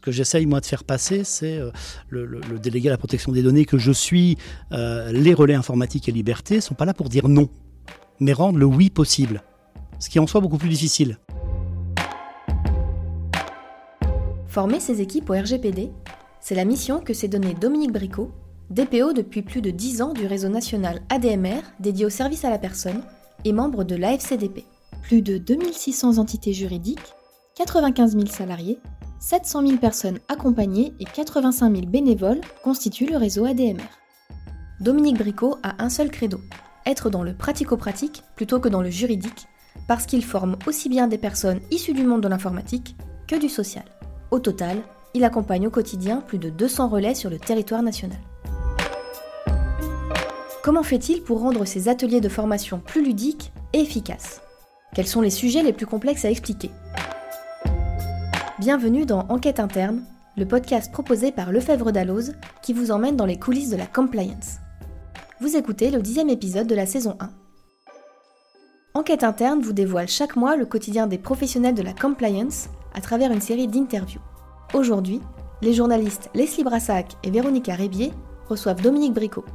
Ce 0.00 0.04
que 0.06 0.12
j'essaye 0.12 0.46
moi 0.46 0.60
de 0.60 0.64
faire 0.64 0.84
passer, 0.84 1.24
c'est 1.24 1.58
euh, 1.58 1.70
le, 2.08 2.40
délégué 2.58 2.88
à 2.88 2.92
la 2.92 2.96
protection 2.96 3.32
des 3.32 3.42
données 3.42 3.66
que 3.66 3.76
je 3.76 3.92
suis, 3.92 4.38
euh, 4.72 5.12
les 5.12 5.34
relais 5.34 5.52
informatiques 5.52 6.08
et 6.08 6.12
liberté 6.12 6.62
sont 6.62 6.72
pas 6.72 6.86
là 6.86 6.94
pour 6.94 7.10
dire 7.10 7.28
non, 7.28 7.50
mais 8.18 8.32
rendre 8.32 8.58
le 8.58 8.64
oui 8.64 8.88
possible, 8.88 9.42
ce 9.98 10.08
qui 10.08 10.16
est 10.16 10.20
en 10.22 10.26
soi 10.26 10.40
beaucoup 10.40 10.56
plus 10.56 10.70
difficile. 10.70 11.18
Former 14.46 14.80
ses 14.80 15.02
équipes 15.02 15.28
au 15.28 15.34
RGPD, 15.34 15.90
c'est 16.40 16.54
la 16.54 16.64
mission 16.64 17.00
que 17.00 17.12
s'est 17.12 17.28
donnée 17.28 17.52
Dominique 17.52 17.92
Bricot, 17.92 18.30
DPO 18.70 19.12
depuis 19.12 19.42
plus 19.42 19.60
de 19.60 19.70
10 19.70 20.00
ans 20.00 20.14
du 20.14 20.24
réseau 20.24 20.48
national 20.48 21.02
ADMR 21.10 21.60
dédié 21.78 22.06
au 22.06 22.10
service 22.10 22.46
à 22.46 22.48
la 22.48 22.58
personne 22.58 23.02
et 23.44 23.52
membre 23.52 23.84
de 23.84 23.96
l'AFCDP. 23.96 24.64
Plus 25.02 25.20
de 25.20 25.36
2600 25.36 26.16
entités 26.16 26.54
juridiques, 26.54 26.98
95 27.56 28.12
000 28.12 28.28
salariés, 28.28 28.78
700 29.20 29.66
000 29.66 29.78
personnes 29.78 30.18
accompagnées 30.28 30.94
et 30.98 31.04
85 31.04 31.74
000 31.74 31.86
bénévoles 31.86 32.40
constituent 32.64 33.10
le 33.10 33.18
réseau 33.18 33.44
ADMR. 33.44 33.84
Dominique 34.80 35.18
Bricot 35.18 35.58
a 35.62 35.82
un 35.84 35.90
seul 35.90 36.10
credo, 36.10 36.40
être 36.86 37.10
dans 37.10 37.22
le 37.22 37.34
pratico-pratique 37.34 38.22
plutôt 38.34 38.60
que 38.60 38.70
dans 38.70 38.80
le 38.80 38.88
juridique, 38.88 39.46
parce 39.86 40.06
qu'il 40.06 40.24
forme 40.24 40.56
aussi 40.66 40.88
bien 40.88 41.06
des 41.06 41.18
personnes 41.18 41.60
issues 41.70 41.92
du 41.92 42.02
monde 42.02 42.22
de 42.22 42.28
l'informatique 42.28 42.96
que 43.28 43.36
du 43.36 43.50
social. 43.50 43.84
Au 44.30 44.38
total, 44.38 44.78
il 45.12 45.22
accompagne 45.24 45.66
au 45.66 45.70
quotidien 45.70 46.22
plus 46.22 46.38
de 46.38 46.48
200 46.48 46.88
relais 46.88 47.14
sur 47.14 47.28
le 47.28 47.38
territoire 47.38 47.82
national. 47.82 48.20
Comment 50.62 50.82
fait-il 50.82 51.22
pour 51.22 51.40
rendre 51.40 51.66
ses 51.66 51.88
ateliers 51.90 52.22
de 52.22 52.28
formation 52.30 52.80
plus 52.80 53.04
ludiques 53.04 53.52
et 53.74 53.80
efficaces? 53.80 54.40
Quels 54.94 55.06
sont 55.06 55.20
les 55.20 55.30
sujets 55.30 55.62
les 55.62 55.74
plus 55.74 55.86
complexes 55.86 56.24
à 56.24 56.30
expliquer? 56.30 56.70
Bienvenue 58.60 59.06
dans 59.06 59.20
Enquête 59.30 59.58
interne, 59.58 60.04
le 60.36 60.44
podcast 60.44 60.92
proposé 60.92 61.32
par 61.32 61.50
Lefebvre 61.50 61.92
Dalloz 61.92 62.34
qui 62.60 62.74
vous 62.74 62.90
emmène 62.90 63.16
dans 63.16 63.24
les 63.24 63.38
coulisses 63.38 63.70
de 63.70 63.76
la 63.78 63.86
compliance. 63.86 64.56
Vous 65.40 65.56
écoutez 65.56 65.90
le 65.90 66.02
dixième 66.02 66.28
épisode 66.28 66.66
de 66.66 66.74
la 66.74 66.84
saison 66.84 67.16
1. 67.20 67.30
Enquête 68.92 69.24
interne 69.24 69.62
vous 69.62 69.72
dévoile 69.72 70.08
chaque 70.08 70.36
mois 70.36 70.56
le 70.56 70.66
quotidien 70.66 71.06
des 71.06 71.16
professionnels 71.16 71.74
de 71.74 71.80
la 71.80 71.94
compliance 71.94 72.68
à 72.92 73.00
travers 73.00 73.32
une 73.32 73.40
série 73.40 73.66
d'interviews. 73.66 74.20
Aujourd'hui, 74.74 75.22
les 75.62 75.72
journalistes 75.72 76.28
Leslie 76.34 76.62
Brassac 76.62 77.16
et 77.22 77.30
Véronica 77.30 77.74
Rébier 77.74 78.12
reçoivent 78.46 78.82
Dominique 78.82 79.14
Bricot. 79.14 79.46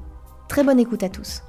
Très 0.49 0.63
bonne 0.63 0.79
écoute 0.79 1.03
à 1.03 1.09
tous. 1.09 1.43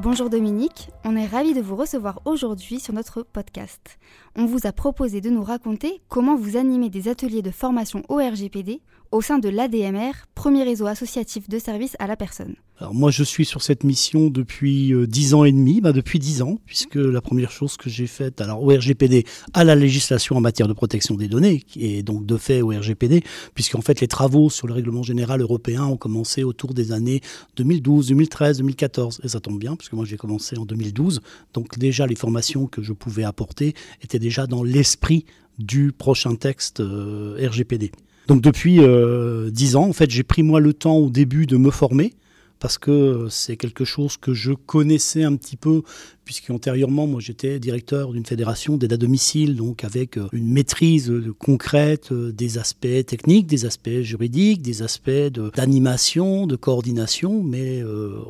Bonjour 0.00 0.30
Dominique, 0.30 0.90
on 1.04 1.16
est 1.16 1.26
ravis 1.26 1.54
de 1.54 1.60
vous 1.60 1.74
recevoir 1.74 2.20
aujourd'hui 2.24 2.78
sur 2.78 2.94
notre 2.94 3.24
podcast. 3.24 3.98
On 4.36 4.46
vous 4.46 4.64
a 4.64 4.70
proposé 4.70 5.20
de 5.20 5.28
nous 5.28 5.42
raconter 5.42 6.00
comment 6.08 6.36
vous 6.36 6.56
animez 6.56 6.88
des 6.88 7.08
ateliers 7.08 7.42
de 7.42 7.50
formation 7.50 8.04
au 8.08 8.18
RGPD 8.18 8.80
au 9.10 9.22
sein 9.22 9.38
de 9.38 9.48
l'ADMR, 9.48 10.12
premier 10.34 10.62
réseau 10.62 10.86
associatif 10.86 11.48
de 11.48 11.58
services 11.58 11.96
à 11.98 12.06
la 12.06 12.16
personne. 12.16 12.54
Alors 12.80 12.94
moi 12.94 13.10
je 13.10 13.24
suis 13.24 13.44
sur 13.44 13.62
cette 13.62 13.82
mission 13.82 14.28
depuis 14.28 14.92
euh, 14.92 15.06
dix 15.06 15.34
ans 15.34 15.44
et 15.44 15.50
demi, 15.50 15.80
bah 15.80 15.92
depuis 15.92 16.18
dix 16.20 16.42
ans, 16.42 16.58
puisque 16.64 16.94
la 16.94 17.20
première 17.20 17.50
chose 17.50 17.76
que 17.76 17.90
j'ai 17.90 18.06
faite, 18.06 18.40
alors 18.40 18.62
au 18.62 18.68
RGPD, 18.68 19.24
à 19.52 19.64
la 19.64 19.74
législation 19.74 20.36
en 20.36 20.40
matière 20.40 20.68
de 20.68 20.74
protection 20.74 21.16
des 21.16 21.26
données, 21.26 21.64
et 21.74 22.02
donc 22.02 22.24
de 22.24 22.36
fait 22.36 22.62
au 22.62 22.68
RGPD, 22.68 23.24
puisqu'en 23.54 23.80
fait 23.80 24.00
les 24.00 24.06
travaux 24.06 24.48
sur 24.48 24.68
le 24.68 24.74
règlement 24.74 25.02
général 25.02 25.40
européen 25.40 25.84
ont 25.86 25.96
commencé 25.96 26.44
autour 26.44 26.72
des 26.72 26.92
années 26.92 27.20
2012, 27.56 28.08
2013, 28.08 28.58
2014, 28.58 29.20
et 29.24 29.28
ça 29.28 29.40
tombe 29.40 29.58
bien, 29.58 29.74
puisque 29.74 29.94
moi 29.94 30.04
j'ai 30.04 30.16
commencé 30.16 30.56
en 30.56 30.64
2012, 30.64 31.20
donc 31.54 31.78
déjà 31.78 32.06
les 32.06 32.16
formations 32.16 32.66
que 32.66 32.82
je 32.82 32.92
pouvais 32.92 33.24
apporter 33.24 33.74
étaient 34.02 34.20
déjà 34.20 34.46
dans 34.46 34.62
l'esprit 34.62 35.24
du 35.58 35.90
prochain 35.90 36.36
texte 36.36 36.78
euh, 36.78 37.36
RGPD. 37.44 37.90
Donc 38.28 38.42
depuis 38.42 38.80
euh, 38.80 39.50
dix 39.50 39.74
ans, 39.74 39.88
en 39.88 39.92
fait, 39.94 40.10
j'ai 40.10 40.22
pris 40.22 40.42
moi 40.42 40.60
le 40.60 40.74
temps 40.74 40.98
au 40.98 41.08
début 41.08 41.46
de 41.46 41.56
me 41.56 41.70
former 41.70 42.12
parce 42.60 42.76
que 42.76 43.28
c'est 43.30 43.56
quelque 43.56 43.84
chose 43.84 44.16
que 44.16 44.34
je 44.34 44.52
connaissais 44.52 45.22
un 45.22 45.36
petit 45.36 45.56
peu, 45.56 45.82
puisqu'antérieurement, 46.24 47.06
moi 47.06 47.20
j'étais 47.20 47.60
directeur 47.60 48.12
d'une 48.12 48.26
fédération 48.26 48.76
d'aide 48.76 48.92
à 48.92 48.96
domicile, 48.96 49.54
donc 49.54 49.84
avec 49.84 50.18
euh, 50.18 50.26
une 50.32 50.52
maîtrise 50.52 51.10
concrète 51.38 52.12
des 52.12 52.58
aspects 52.58 53.06
techniques, 53.06 53.46
des 53.46 53.64
aspects 53.64 54.00
juridiques, 54.02 54.60
des 54.60 54.82
aspects 54.82 55.10
d'animation, 55.54 56.46
de, 56.46 56.56
coordination, 56.56 57.42
mais 57.42 57.82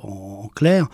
en, 0.03 0.49
clair, 0.55 0.89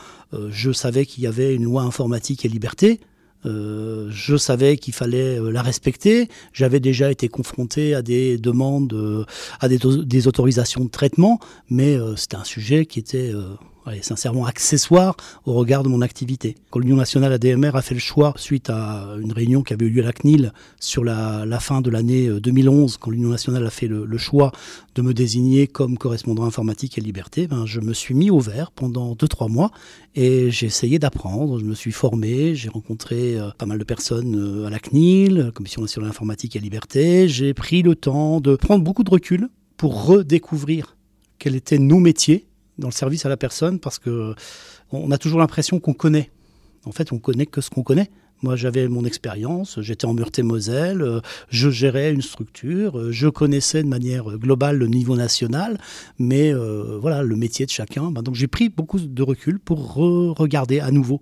je 0.48 0.70
savais 0.70 1.04
qu'il 1.04 1.24
y 1.24 1.26
avait 1.26 1.54
une 1.54 1.64
loi 1.64 1.82
informatique 1.82 2.44
et 2.44 2.48
liberté, 2.48 3.00
euh, 3.46 4.08
je 4.10 4.36
savais 4.36 4.76
qu'il 4.76 4.94
fallait 4.94 5.38
euh, 5.38 5.50
la 5.50 5.62
respecter. 5.62 6.28
J'avais 6.52 6.80
déjà 6.80 7.10
été 7.10 7.28
confronté 7.28 7.94
à 7.94 8.02
des 8.02 8.38
demandes, 8.38 8.92
euh, 8.92 9.24
à 9.60 9.68
des, 9.68 10.26
autorisations 10.26 10.84
de 10.84 10.90
traitement, 10.90 11.38
mais 11.68 11.98
c'était 12.16 12.36
un 12.36 12.44
sujet 12.44 12.86
qui 12.86 12.98
était 12.98 13.32
sincèrement 14.02 14.46
accessoire 14.46 15.16
au 15.46 15.54
regard 15.54 15.82
de 15.82 15.88
mon 15.88 16.00
activité. 16.00 16.56
Quand 16.70 16.78
l'Union 16.78 16.96
nationale 16.96 17.32
ADMR 17.32 17.76
a 17.76 17.82
fait 17.82 17.94
le 17.94 18.00
choix, 18.00 18.34
suite 18.36 18.70
à 18.70 19.16
une 19.20 19.32
réunion 19.32 19.62
qui 19.62 19.72
avait 19.72 19.86
eu 19.86 19.90
lieu 19.90 20.02
à 20.02 20.06
la 20.06 20.12
CNIL 20.12 20.52
sur 20.80 21.04
la, 21.04 21.46
fin 21.60 21.80
de 21.80 21.90
l'année 21.90 22.28
2011, 22.28 22.96
quand 22.98 23.10
l'Union 23.10 23.30
nationale 23.30 23.66
a 23.66 23.70
fait 23.70 23.86
le, 23.86 24.18
choix 24.18 24.52
de 24.94 25.02
me 25.02 25.12
désigner 25.12 25.66
comme 25.66 25.98
correspondant 25.98 26.44
informatique 26.44 26.98
et 26.98 27.00
liberté, 27.00 27.46
ben, 27.46 27.66
je 27.66 27.80
me 27.80 27.92
suis 27.92 28.14
mis 28.14 28.30
au 28.30 28.38
vert 28.38 28.70
pendant 28.70 29.14
2-3 29.14 29.50
mois 29.50 29.70
et 30.14 30.50
j'ai 30.50 30.66
essayé 30.66 30.98
d'apprendre. 30.98 31.58
Je 31.58 31.64
me 31.64 31.74
suis 31.74 31.92
formé, 31.92 32.54
j'ai 32.54 32.68
rencontré 32.68 33.38
euh, 33.38 33.50
pas 33.58 33.66
mal 33.66 33.78
de 33.78 33.84
personnes 33.84 34.36
euh, 34.36 34.66
à 34.66 34.70
la 34.70 34.78
CNIL, 34.78 35.50
Commission 35.54 35.82
nationale 35.82 36.10
informatique 36.10 36.56
et 36.56 36.60
liberté. 36.60 37.28
J'ai 37.28 37.54
pris 37.54 37.82
le 37.82 37.94
temps 37.94 38.40
de 38.40 38.56
prendre 38.56 38.84
beaucoup 38.84 39.04
de 39.04 39.10
recul 39.10 39.48
pour 39.76 40.06
redécouvrir 40.06 40.96
quels 41.38 41.56
étaient 41.56 41.78
nos 41.78 41.98
métiers 41.98 42.46
dans 42.78 42.88
le 42.88 42.92
service 42.92 43.24
à 43.26 43.28
la 43.28 43.36
personne 43.36 43.78
parce 43.78 43.98
que 43.98 44.34
on 44.92 45.10
a 45.10 45.18
toujours 45.18 45.40
l'impression 45.40 45.80
qu'on 45.80 45.94
connaît. 45.94 46.30
En 46.84 46.92
fait, 46.92 47.12
on 47.12 47.18
connaît 47.18 47.46
que 47.46 47.60
ce 47.60 47.70
qu'on 47.70 47.82
connaît. 47.82 48.10
Moi, 48.42 48.56
j'avais 48.56 48.88
mon 48.88 49.06
expérience, 49.06 49.80
j'étais 49.80 50.04
en 50.04 50.12
Meurthe-et-Moselle, 50.12 51.00
euh, 51.00 51.20
je 51.48 51.70
gérais 51.70 52.12
une 52.12 52.20
structure, 52.20 52.98
euh, 52.98 53.10
je 53.10 53.28
connaissais 53.28 53.82
de 53.82 53.88
manière 53.88 54.24
globale 54.36 54.76
le 54.76 54.86
niveau 54.86 55.16
national, 55.16 55.78
mais 56.18 56.52
euh, 56.52 56.98
voilà, 57.00 57.22
le 57.22 57.36
métier 57.36 57.64
de 57.64 57.70
chacun. 57.70 58.10
Ben, 58.10 58.20
donc, 58.20 58.34
j'ai 58.34 58.48
pris 58.48 58.68
beaucoup 58.68 59.00
de 59.00 59.22
recul 59.22 59.58
pour 59.58 59.94
regarder 59.94 60.80
à 60.80 60.90
nouveau 60.90 61.20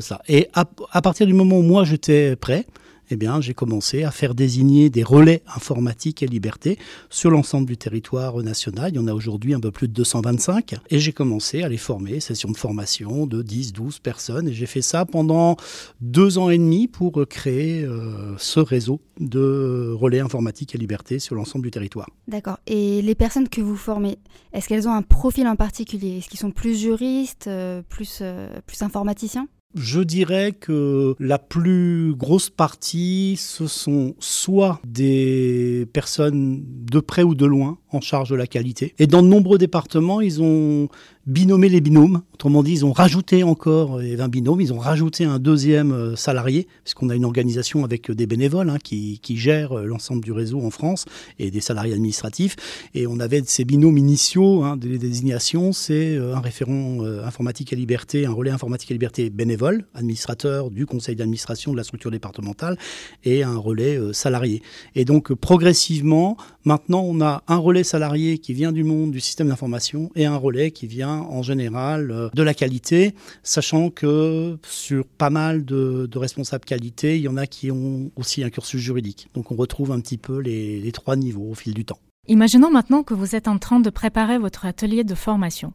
ça. 0.00 0.20
Et 0.28 0.48
à, 0.52 0.66
à, 0.92 1.00
partir 1.00 1.26
du 1.26 1.32
moment 1.32 1.56
où 1.56 1.62
moi 1.62 1.84
j'étais 1.84 2.36
prêt, 2.36 2.66
eh 3.10 3.16
bien, 3.16 3.40
j'ai 3.40 3.54
commencé 3.54 4.04
à 4.04 4.10
faire 4.10 4.34
désigner 4.34 4.90
des 4.90 5.02
relais 5.02 5.42
informatiques 5.54 6.22
et 6.22 6.26
liberté 6.26 6.78
sur 7.08 7.30
l'ensemble 7.30 7.66
du 7.66 7.76
territoire 7.76 8.36
national. 8.38 8.92
Il 8.92 8.96
y 8.96 8.98
en 8.98 9.08
a 9.08 9.12
aujourd'hui 9.12 9.52
un 9.54 9.60
peu 9.60 9.70
plus 9.70 9.88
de 9.88 9.92
225. 9.92 10.74
Et 10.90 10.98
j'ai 10.98 11.12
commencé 11.12 11.62
à 11.62 11.68
les 11.68 11.76
former, 11.76 12.20
sessions 12.20 12.50
de 12.50 12.56
formation 12.56 13.26
de 13.26 13.42
10, 13.42 13.72
12 13.72 13.98
personnes. 13.98 14.48
Et 14.48 14.52
j'ai 14.52 14.66
fait 14.66 14.82
ça 14.82 15.04
pendant 15.04 15.56
deux 16.00 16.38
ans 16.38 16.50
et 16.50 16.58
demi 16.58 16.88
pour 16.88 17.26
créer 17.28 17.82
euh, 17.82 18.34
ce 18.38 18.60
réseau 18.60 19.00
de 19.18 19.92
relais 19.92 20.20
informatiques 20.20 20.74
et 20.74 20.78
liberté 20.78 21.18
sur 21.18 21.34
l'ensemble 21.34 21.64
du 21.64 21.70
territoire. 21.70 22.08
D'accord. 22.28 22.58
Et 22.66 23.02
les 23.02 23.14
personnes 23.14 23.48
que 23.48 23.60
vous 23.60 23.76
formez, 23.76 24.18
est-ce 24.52 24.68
qu'elles 24.68 24.88
ont 24.88 24.92
un 24.92 25.02
profil 25.02 25.46
en 25.46 25.56
particulier? 25.56 26.18
Est-ce 26.18 26.28
qu'ils 26.28 26.40
sont 26.40 26.50
plus 26.50 26.78
juristes, 26.78 27.46
euh, 27.46 27.82
plus, 27.88 28.20
euh, 28.22 28.48
plus 28.66 28.82
informaticiens? 28.82 29.48
Je 29.74 30.00
dirais 30.00 30.52
que 30.52 31.14
la 31.18 31.38
plus 31.38 32.14
grosse 32.14 32.50
partie, 32.50 33.36
ce 33.38 33.66
sont 33.66 34.14
soit 34.18 34.80
des 34.84 35.86
personnes 35.92 36.64
de 36.90 37.00
près 37.00 37.22
ou 37.22 37.34
de 37.34 37.46
loin 37.46 37.78
en 37.92 38.00
charge 38.00 38.30
de 38.30 38.36
la 38.36 38.46
qualité. 38.46 38.94
Et 38.98 39.06
dans 39.06 39.22
de 39.22 39.28
nombreux 39.28 39.58
départements, 39.58 40.20
ils 40.20 40.42
ont 40.42 40.88
binomé 41.26 41.68
les 41.68 41.80
binômes. 41.80 42.22
Autrement 42.34 42.62
dit, 42.62 42.72
ils 42.72 42.84
ont 42.86 42.92
rajouté 42.92 43.42
encore 43.42 43.98
20 43.98 44.28
binômes, 44.28 44.60
ils 44.60 44.72
ont 44.72 44.78
rajouté 44.78 45.24
un 45.24 45.38
deuxième 45.38 45.92
euh, 45.92 46.16
salarié, 46.16 46.66
puisqu'on 46.84 47.10
a 47.10 47.14
une 47.14 47.26
organisation 47.26 47.84
avec 47.84 48.10
des 48.10 48.26
bénévoles 48.26 48.70
hein, 48.70 48.78
qui, 48.82 49.18
qui 49.20 49.36
gèrent 49.36 49.78
euh, 49.78 49.84
l'ensemble 49.84 50.24
du 50.24 50.32
réseau 50.32 50.60
en 50.62 50.70
France 50.70 51.04
et 51.38 51.50
des 51.50 51.60
salariés 51.60 51.92
administratifs. 51.92 52.56
Et 52.94 53.06
on 53.06 53.20
avait 53.20 53.42
ces 53.44 53.66
binômes 53.66 53.98
initiaux 53.98 54.62
hein, 54.62 54.78
des 54.78 54.96
désignations, 54.96 55.72
c'est 55.72 56.16
euh, 56.16 56.34
un 56.34 56.40
référent 56.40 57.00
informatique 57.24 57.72
et 57.72 57.76
liberté, 57.76 58.24
un 58.24 58.32
relais 58.32 58.50
informatique 58.50 58.90
et 58.90 58.94
liberté 58.94 59.28
bénévole, 59.30 59.84
administrateur 59.94 60.70
du 60.70 60.86
conseil 60.86 61.16
d'administration 61.16 61.72
de 61.72 61.76
la 61.76 61.84
structure 61.84 62.10
départementale, 62.10 62.78
et 63.24 63.42
un 63.42 63.58
relais 63.58 63.98
salarié. 64.12 64.62
Et 64.94 65.04
donc 65.04 65.32
progressivement, 65.34 66.36
maintenant, 66.64 67.02
on 67.04 67.20
a 67.20 67.42
un 67.48 67.56
relais 67.56 67.84
salarié 67.84 68.38
qui 68.38 68.54
vient 68.54 68.72
du 68.72 68.84
monde 68.84 69.10
du 69.10 69.20
système 69.20 69.48
d'information 69.48 70.10
et 70.16 70.26
un 70.26 70.36
relais 70.36 70.70
qui 70.70 70.86
vient 70.86 71.19
en 71.20 71.42
général 71.42 72.10
euh, 72.10 72.28
de 72.34 72.42
la 72.42 72.54
qualité, 72.54 73.14
sachant 73.42 73.90
que 73.90 74.58
sur 74.62 75.06
pas 75.06 75.30
mal 75.30 75.64
de, 75.64 76.08
responsables 76.16 76.64
qualité, 76.64 77.16
il 77.16 77.22
y 77.22 77.28
en 77.28 77.36
a 77.36 77.46
qui 77.46 77.70
ont 77.70 78.10
aussi 78.16 78.44
un 78.44 78.50
cursus 78.50 78.80
juridique. 78.80 79.28
Donc 79.34 79.52
on 79.52 79.56
retrouve 79.56 79.92
un 79.92 80.00
petit 80.00 80.18
peu 80.18 80.38
les, 80.38 80.90
trois 80.92 81.16
niveaux 81.16 81.50
au 81.50 81.54
fil 81.54 81.72
du 81.72 81.84
temps. 81.84 81.98
Imaginons 82.28 82.70
maintenant 82.70 83.02
que 83.02 83.14
vous 83.14 83.34
êtes 83.34 83.48
en 83.48 83.58
train 83.58 83.80
de 83.80 83.90
préparer 83.90 84.38
votre 84.38 84.66
atelier 84.66 85.04
de 85.04 85.14
formation. 85.14 85.72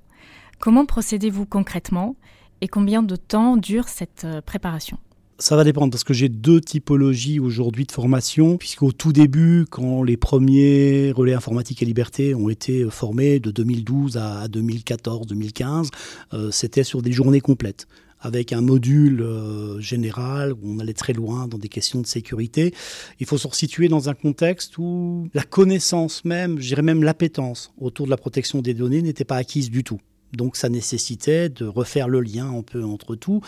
Comment 0.59 0.85
procédez-vous 0.85 1.45
concrètement 1.45 2.15
et 2.61 2.67
combien 2.67 3.03
de 3.03 3.15
temps 3.15 3.57
dure 3.57 3.87
cette 3.87 4.23
euh, 4.25 4.41
préparation? 4.41 4.97
Ça 5.37 5.57
va 5.57 5.65
dépendre 5.65 5.91
parce 5.91 6.05
que 6.05 6.13
j'ai 6.13 6.29
deux 6.29 6.61
typologies 6.61 7.41
aujourd'hui 7.41 7.83
de 7.83 7.91
formation, 7.91 8.55
puisqu'au 8.55 8.93
tout 8.93 9.11
début, 9.11 9.65
quand 9.69 10.01
les 10.01 10.15
premiers 10.15 11.11
relais 11.11 11.33
informatique 11.33 11.83
et 11.83 11.85
liberté 11.85 12.33
ont 12.33 12.47
été 12.47 12.89
formés 12.89 13.41
de 13.41 13.51
2012 13.51 14.15
à 14.15 14.47
2014-2015, 14.47 15.89
euh, 16.33 16.51
c'était 16.51 16.85
sur 16.85 17.01
des 17.01 17.11
journées 17.11 17.41
complètes 17.41 17.85
avec 18.21 18.53
un 18.53 18.61
module 18.61 19.21
euh, 19.21 19.77
général 19.81 20.53
où 20.53 20.59
on 20.63 20.79
allait 20.79 20.93
très 20.93 21.11
loin 21.11 21.49
dans 21.49 21.57
des 21.57 21.67
questions 21.67 21.99
de 21.99 22.07
sécurité. 22.07 22.73
Il 23.19 23.25
faut 23.25 23.37
se 23.37 23.45
resituer 23.47 23.89
dans 23.89 24.07
un 24.07 24.13
contexte 24.13 24.77
où 24.77 25.27
la 25.33 25.43
connaissance 25.43 26.23
même, 26.23 26.61
je 26.61 26.67
dirais 26.69 26.81
même 26.81 27.03
l'appétence 27.03 27.73
autour 27.77 28.05
de 28.05 28.11
la 28.11 28.17
protection 28.17 28.61
des 28.61 28.73
données 28.73 29.01
n'était 29.01 29.25
pas 29.25 29.35
acquise 29.35 29.69
du 29.69 29.83
tout. 29.83 29.99
Donc 30.33 30.55
ça 30.55 30.69
nécessitait 30.69 31.49
de 31.49 31.65
refaire 31.65 32.07
le 32.07 32.21
lien 32.21 32.49
un 32.49 32.61
peu 32.61 32.83
entre 32.83 33.15
tout. 33.15 33.41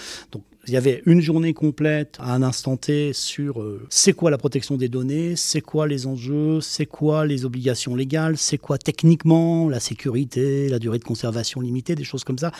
Il 0.67 0.73
y 0.73 0.77
avait 0.77 1.01
une 1.05 1.21
journée 1.21 1.53
complète 1.53 2.17
à 2.19 2.33
un 2.33 2.43
instant 2.43 2.75
T 2.75 3.13
sur 3.13 3.61
euh, 3.61 3.85
c'est 3.89 4.11
quoi 4.11 4.29
la 4.29 4.37
protection 4.37 4.75
des 4.75 4.89
données, 4.89 5.37
c'est 5.37 5.61
quoi 5.61 5.87
les 5.87 6.07
enjeux, 6.07 6.59
c'est 6.59 6.85
quoi 6.85 7.25
les 7.25 7.45
obligations 7.45 7.95
légales, 7.95 8.37
c'est 8.37 8.57
quoi 8.57 8.77
techniquement 8.77 9.69
la 9.69 9.79
sécurité, 9.79 10.67
la 10.67 10.79
durée 10.79 10.99
de 10.99 11.05
conservation 11.05 11.61
limitée, 11.61 11.95
des 11.95 12.03
choses 12.03 12.25
comme 12.25 12.37
ça 12.37 12.51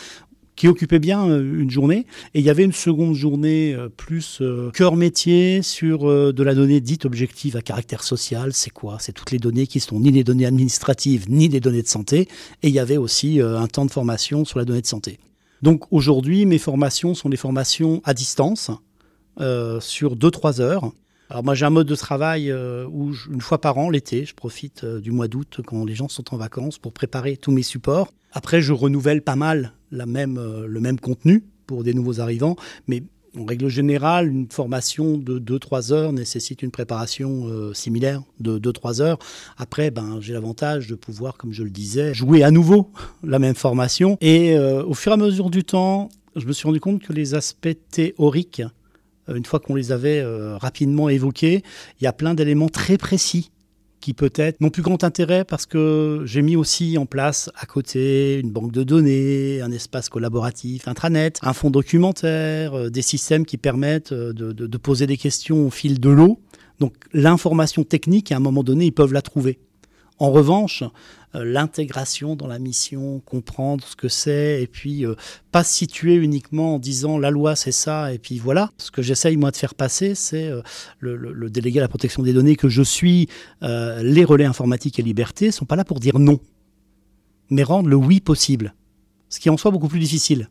qui 0.56 0.66
occupait 0.66 0.98
bien 0.98 1.28
euh, 1.28 1.60
une 1.60 1.70
journée. 1.70 2.06
Et 2.34 2.40
il 2.40 2.44
y 2.44 2.50
avait 2.50 2.64
une 2.64 2.72
seconde 2.72 3.14
journée 3.14 3.74
euh, 3.74 3.88
plus 3.88 4.42
cœur 4.72 4.96
métier 4.96 5.60
sur 5.62 6.06
de 6.08 6.42
la 6.42 6.54
donnée 6.54 6.80
dite 6.80 7.04
objective 7.04 7.56
à 7.56 7.62
caractère 7.62 8.02
social. 8.02 8.54
C'est 8.54 8.70
quoi? 8.70 8.96
C'est 9.00 9.12
toutes 9.12 9.32
les 9.32 9.38
données 9.38 9.66
qui 9.66 9.80
sont 9.80 10.00
ni 10.00 10.10
les 10.10 10.24
données 10.24 10.46
administratives 10.46 11.26
ni 11.28 11.48
les 11.48 11.60
données 11.60 11.82
de 11.82 11.88
santé. 11.88 12.26
Et 12.62 12.68
il 12.68 12.74
y 12.74 12.78
avait 12.78 12.96
aussi 12.96 13.40
un 13.40 13.66
temps 13.66 13.84
de 13.84 13.90
formation 13.90 14.46
sur 14.46 14.58
la 14.58 14.64
donnée 14.64 14.80
de 14.80 14.86
santé. 14.86 15.18
Donc 15.62 15.84
aujourd'hui, 15.90 16.46
mes 16.46 16.58
formations 16.58 17.14
sont 17.14 17.28
des 17.28 17.36
formations 17.36 18.00
à 18.04 18.14
distance 18.14 18.70
sur 19.80 20.16
2-3 20.16 20.60
heures. 20.60 20.92
Alors 21.30 21.44
moi 21.44 21.54
j'ai 21.54 21.64
un 21.64 21.70
mode 21.70 21.86
de 21.86 21.94
travail 21.94 22.52
où 22.52 23.12
une 23.30 23.40
fois 23.40 23.60
par 23.60 23.78
an, 23.78 23.90
l'été, 23.90 24.24
je 24.24 24.34
profite 24.34 24.84
du 24.84 25.10
mois 25.10 25.28
d'août 25.28 25.60
quand 25.64 25.84
les 25.84 25.94
gens 25.94 26.08
sont 26.08 26.34
en 26.34 26.36
vacances 26.36 26.78
pour 26.78 26.92
préparer 26.92 27.36
tous 27.36 27.52
mes 27.52 27.62
supports. 27.62 28.12
Après 28.32 28.60
je 28.60 28.72
renouvelle 28.72 29.22
pas 29.22 29.36
mal 29.36 29.72
euh, 29.92 30.66
le 30.66 30.80
même 30.80 31.00
contenu 31.00 31.44
pour 31.66 31.84
des 31.84 31.94
nouveaux 31.94 32.20
arrivants, 32.20 32.56
mais 32.86 33.02
en 33.38 33.44
règle 33.44 33.68
générale, 33.68 34.28
une 34.28 34.48
formation 34.50 35.16
de 35.16 35.38
2-3 35.38 35.92
heures 35.92 36.12
nécessite 36.12 36.62
une 36.62 36.70
préparation 36.70 37.46
euh, 37.46 37.72
similaire 37.72 38.22
de 38.40 38.58
2-3 38.58 39.00
heures. 39.00 39.18
Après, 39.56 39.90
ben, 39.90 40.18
j'ai 40.20 40.32
l'avantage 40.32 40.88
de 40.88 40.94
pouvoir, 40.94 41.36
comme 41.36 41.52
je 41.52 41.62
le 41.62 41.70
disais, 41.70 42.14
jouer 42.14 42.42
à 42.42 42.50
nouveau 42.50 42.90
la 43.22 43.38
même 43.38 43.54
formation. 43.54 44.18
Et 44.20 44.56
euh, 44.56 44.84
au 44.84 44.94
fur 44.94 45.12
et 45.12 45.14
à 45.14 45.18
mesure 45.18 45.50
du 45.50 45.64
temps, 45.64 46.08
je 46.36 46.46
me 46.46 46.52
suis 46.52 46.66
rendu 46.66 46.80
compte 46.80 47.02
que 47.02 47.12
les 47.12 47.34
aspects 47.34 47.76
théoriques, 47.90 48.62
une 49.28 49.44
fois 49.44 49.60
qu'on 49.60 49.74
les 49.74 49.92
avait 49.92 50.24
rapidement 50.56 51.10
évoqués, 51.10 51.62
il 52.00 52.04
y 52.04 52.06
a 52.06 52.14
plein 52.14 52.32
d'éléments 52.32 52.70
très 52.70 52.96
précis 52.96 53.50
qui 54.00 54.14
peut-être 54.14 54.60
n'ont 54.60 54.70
plus 54.70 54.82
grand 54.82 55.02
intérêt 55.04 55.44
parce 55.44 55.66
que 55.66 56.22
j'ai 56.24 56.42
mis 56.42 56.56
aussi 56.56 56.98
en 56.98 57.06
place 57.06 57.50
à 57.56 57.66
côté 57.66 58.38
une 58.38 58.50
banque 58.50 58.72
de 58.72 58.82
données, 58.82 59.60
un 59.60 59.70
espace 59.72 60.08
collaboratif 60.08 60.88
intranet, 60.88 61.38
un 61.42 61.52
fonds 61.52 61.70
documentaire, 61.70 62.74
euh, 62.74 62.90
des 62.90 63.02
systèmes 63.02 63.44
qui 63.44 63.56
permettent 63.56 64.12
euh, 64.12 64.32
de, 64.32 64.52
de 64.52 64.78
poser 64.78 65.06
des 65.06 65.16
questions 65.16 65.66
au 65.66 65.70
fil 65.70 66.00
de 66.00 66.10
l'eau. 66.10 66.40
Donc 66.80 66.94
l'information 67.12 67.84
technique, 67.84 68.32
à 68.32 68.36
un 68.36 68.40
moment 68.40 68.62
donné, 68.62 68.86
ils 68.86 68.92
peuvent 68.92 69.12
la 69.12 69.22
trouver. 69.22 69.58
En 70.18 70.30
revanche, 70.30 70.82
l'intégration 71.34 72.36
dans 72.36 72.46
la 72.46 72.58
mission, 72.58 73.20
comprendre 73.20 73.84
ce 73.84 73.96
que 73.96 74.08
c'est, 74.08 74.62
et 74.62 74.66
puis 74.66 75.04
euh, 75.04 75.14
pas 75.52 75.64
situer 75.64 76.14
uniquement 76.14 76.76
en 76.76 76.78
disant 76.78 77.18
la 77.18 77.30
loi 77.30 77.56
c'est 77.56 77.72
ça, 77.72 78.12
et 78.12 78.18
puis 78.18 78.38
voilà. 78.38 78.70
Ce 78.78 78.90
que 78.90 79.02
j'essaye 79.02 79.36
moi 79.36 79.50
de 79.50 79.56
faire 79.56 79.74
passer, 79.74 80.14
c'est 80.14 80.48
euh, 80.48 80.62
le, 81.00 81.50
délégué 81.50 81.78
à 81.78 81.82
la 81.82 81.88
protection 81.88 82.22
des 82.22 82.32
données 82.32 82.56
que 82.56 82.68
je 82.68 82.82
suis, 82.82 83.28
les 83.62 84.24
relais 84.24 84.44
informatiques 84.44 84.98
et 84.98 85.02
liberté 85.02 85.50
sont 85.50 85.64
pas 85.64 85.76
là 85.76 85.84
pour 85.84 86.00
dire 86.00 86.18
non, 86.18 86.40
mais 87.50 87.62
rendre 87.62 87.88
le 87.88 87.96
oui 87.96 88.20
possible. 88.20 88.74
Ce 89.28 89.40
qui 89.40 89.48
est 89.48 89.50
en 89.50 89.56
soi 89.56 89.70
beaucoup 89.70 89.88
plus 89.88 89.98
difficile 89.98 90.48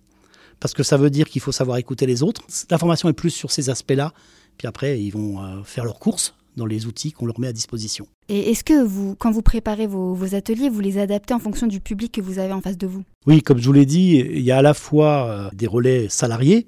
parce 0.59 0.73
que 0.73 0.83
ça 0.83 0.97
veut 0.97 1.09
dire 1.09 1.27
qu'il 1.27 1.41
faut 1.41 1.51
savoir 1.51 1.77
écouter 1.77 2.05
les 2.05 2.23
autres. 2.23 2.41
L'information 2.69 3.09
est 3.09 3.13
plus 3.13 3.29
sur 3.29 3.51
ces 3.51 3.69
aspects-là. 3.69 4.13
Puis 4.57 4.67
après, 4.67 4.99
ils 4.99 5.11
vont 5.11 5.63
faire 5.63 5.85
leurs 5.85 5.99
courses 5.99 6.36
dans 6.57 6.65
les 6.65 6.85
outils 6.85 7.13
qu'on 7.13 7.25
leur 7.25 7.39
met 7.39 7.47
à 7.47 7.53
disposition. 7.53 8.07
Et 8.27 8.51
est-ce 8.51 8.63
que 8.63 8.83
vous, 8.83 9.15
quand 9.15 9.31
vous 9.31 9.41
préparez 9.41 9.87
vos, 9.87 10.13
vos, 10.13 10.35
ateliers, 10.35 10.69
vous 10.69 10.81
les 10.81 10.97
adaptez 10.97 11.33
en 11.33 11.39
fonction 11.39 11.67
du 11.67 11.79
public 11.79 12.11
que 12.11 12.21
vous 12.21 12.39
avez 12.39 12.51
en 12.51 12.61
face 12.61 12.77
de 12.77 12.87
vous? 12.87 13.03
Oui, 13.25 13.41
comme 13.41 13.59
je 13.59 13.65
vous 13.65 13.73
l'ai 13.73 13.85
dit, 13.85 14.17
il 14.17 14.41
y 14.41 14.51
a 14.51 14.57
à 14.57 14.61
la 14.61 14.73
fois 14.73 15.29
euh, 15.29 15.49
des 15.53 15.67
relais 15.67 16.07
salariés 16.09 16.67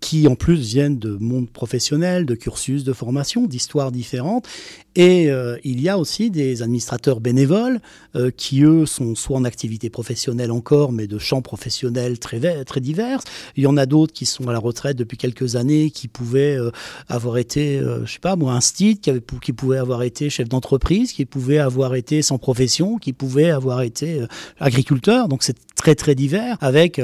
qui 0.00 0.26
en 0.26 0.34
plus 0.34 0.58
viennent 0.58 0.98
de 0.98 1.16
mondes 1.20 1.50
professionnels, 1.50 2.24
de 2.26 2.34
cursus 2.34 2.84
de 2.84 2.92
formation, 2.92 3.46
d'histoires 3.46 3.92
différentes. 3.92 4.48
Et 4.96 5.30
euh, 5.30 5.56
il 5.62 5.80
y 5.80 5.88
a 5.88 5.98
aussi 5.98 6.30
des 6.30 6.62
administrateurs 6.62 7.20
bénévoles 7.20 7.80
euh, 8.16 8.30
qui, 8.36 8.62
eux, 8.64 8.86
sont 8.86 9.14
soit 9.14 9.36
en 9.36 9.44
activité 9.44 9.88
professionnelle 9.88 10.50
encore, 10.50 10.90
mais 10.90 11.06
de 11.06 11.18
champs 11.18 11.42
professionnels 11.42 12.18
très, 12.18 12.64
très 12.64 12.80
divers. 12.80 13.20
Il 13.56 13.62
y 13.62 13.66
en 13.68 13.76
a 13.76 13.86
d'autres 13.86 14.12
qui 14.12 14.26
sont 14.26 14.48
à 14.48 14.52
la 14.52 14.58
retraite 14.58 14.96
depuis 14.96 15.16
quelques 15.16 15.54
années, 15.54 15.90
qui 15.90 16.08
pouvaient 16.08 16.56
euh, 16.56 16.72
avoir 17.08 17.38
été, 17.38 17.80
je 18.04 18.12
sais 18.12 18.18
pas 18.18 18.34
moi, 18.36 18.52
un 18.54 18.60
avait, 18.60 19.00
qui 19.40 19.52
pouvaient 19.52 19.78
avoir 19.78 20.02
été 20.02 20.28
chef 20.28 20.48
d'entreprise, 20.48 21.12
qui 21.12 21.24
pouvaient 21.24 21.58
avoir 21.58 21.94
été 21.94 22.22
sans 22.22 22.38
profession, 22.38 22.98
qui 22.98 23.12
pouvaient 23.12 23.50
avoir 23.50 23.82
été 23.82 24.24
agriculteur. 24.58 25.28
Donc 25.28 25.42
c'est 25.42 25.56
très 25.76 25.94
très 25.94 26.14
divers, 26.14 26.56
avec 26.60 27.00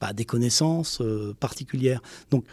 bah, 0.00 0.12
des 0.12 0.24
connaissances 0.24 1.02
particulières. 1.40 2.02
Donc 2.30 2.44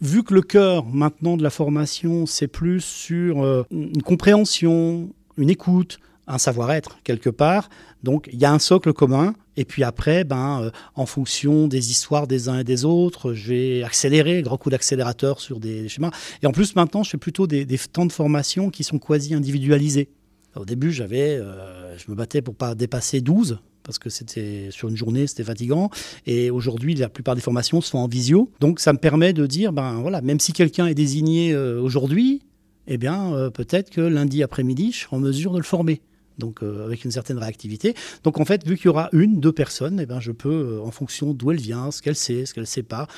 vu 0.00 0.22
que 0.22 0.34
le 0.34 0.42
cœur 0.42 0.84
maintenant 0.86 1.36
de 1.36 1.42
la 1.42 1.50
formation, 1.50 2.26
c'est 2.26 2.48
plus 2.48 2.80
sur 2.80 3.42
euh, 3.42 3.64
une 3.70 4.02
compréhension, 4.02 5.10
une 5.36 5.50
écoute, 5.50 5.98
un 6.26 6.38
savoir-être 6.38 6.98
quelque 7.04 7.30
part, 7.30 7.68
donc 8.02 8.28
il 8.32 8.38
y 8.38 8.44
a 8.44 8.52
un 8.52 8.58
socle 8.58 8.92
commun. 8.92 9.34
Et 9.56 9.64
puis 9.64 9.82
après, 9.82 10.22
ben, 10.22 10.62
euh, 10.62 10.70
en 10.94 11.04
fonction 11.04 11.66
des 11.66 11.90
histoires 11.90 12.28
des 12.28 12.48
uns 12.48 12.60
et 12.60 12.64
des 12.64 12.84
autres, 12.84 13.34
je 13.34 13.48
vais 13.48 13.82
accélérer, 13.82 14.42
grand 14.42 14.56
coup 14.56 14.70
d'accélérateur 14.70 15.40
sur 15.40 15.58
des 15.58 15.88
schémas. 15.88 16.12
Et 16.42 16.46
en 16.46 16.52
plus, 16.52 16.76
maintenant, 16.76 17.02
je 17.02 17.10
fais 17.10 17.18
plutôt 17.18 17.48
des, 17.48 17.66
temps 17.92 18.06
de 18.06 18.12
formation 18.12 18.70
qui 18.70 18.84
sont 18.84 19.00
quasi 19.00 19.34
individualisés. 19.34 20.10
Au 20.54 20.64
début, 20.64 20.92
j'avais, 20.92 21.36
euh, 21.36 21.98
je 21.98 22.08
me 22.08 22.16
battais 22.16 22.40
pour 22.40 22.54
pas 22.54 22.76
dépasser 22.76 23.20
12 23.20 23.58
parce 23.88 23.98
que 23.98 24.10
c'était 24.10 24.68
sur 24.70 24.90
une 24.90 24.98
journée, 24.98 25.26
c'était 25.26 25.44
fatigant. 25.44 25.88
Et 26.26 26.50
aujourd'hui, 26.50 26.94
la 26.94 27.08
plupart 27.08 27.34
des 27.34 27.40
formations 27.40 27.80
sont 27.80 27.96
en 27.96 28.06
visio. 28.06 28.50
Donc 28.60 28.80
ça 28.80 28.92
me 28.92 28.98
permet 28.98 29.32
de 29.32 29.46
dire, 29.46 29.72
ben 29.72 29.94
voilà, 30.02 30.20
même 30.20 30.40
si 30.40 30.52
quelqu'un 30.52 30.88
est 30.88 30.94
désigné 30.94 31.54
euh, 31.54 31.80
aujourd'hui, 31.80 32.42
eh 32.86 32.98
bien 32.98 33.32
euh, 33.32 33.48
peut-être 33.48 33.88
que 33.88 34.02
lundi 34.02 34.42
après-midi, 34.42 34.92
je 34.92 34.98
serai 35.04 35.16
en 35.16 35.20
mesure 35.20 35.52
de 35.52 35.56
le 35.56 35.64
former. 35.64 36.02
Donc 36.36 36.62
euh, 36.62 36.84
avec 36.84 37.06
une 37.06 37.10
certaine 37.10 37.38
réactivité. 37.38 37.94
Donc 38.24 38.38
en 38.38 38.44
fait, 38.44 38.62
vu 38.66 38.76
qu'il 38.76 38.86
y 38.86 38.88
aura 38.90 39.08
une, 39.12 39.40
deux 39.40 39.52
personnes, 39.52 40.00
eh 40.00 40.04
ben, 40.04 40.20
je 40.20 40.32
peux, 40.32 40.80
en 40.84 40.90
fonction 40.90 41.32
d'où 41.32 41.50
elle 41.50 41.60
vient, 41.60 41.90
ce 41.90 42.02
qu'elle 42.02 42.14
sait, 42.14 42.44
ce 42.44 42.52
qu'elle 42.52 42.64
ne 42.64 42.66
sait 42.66 42.82
pas, 42.82 43.08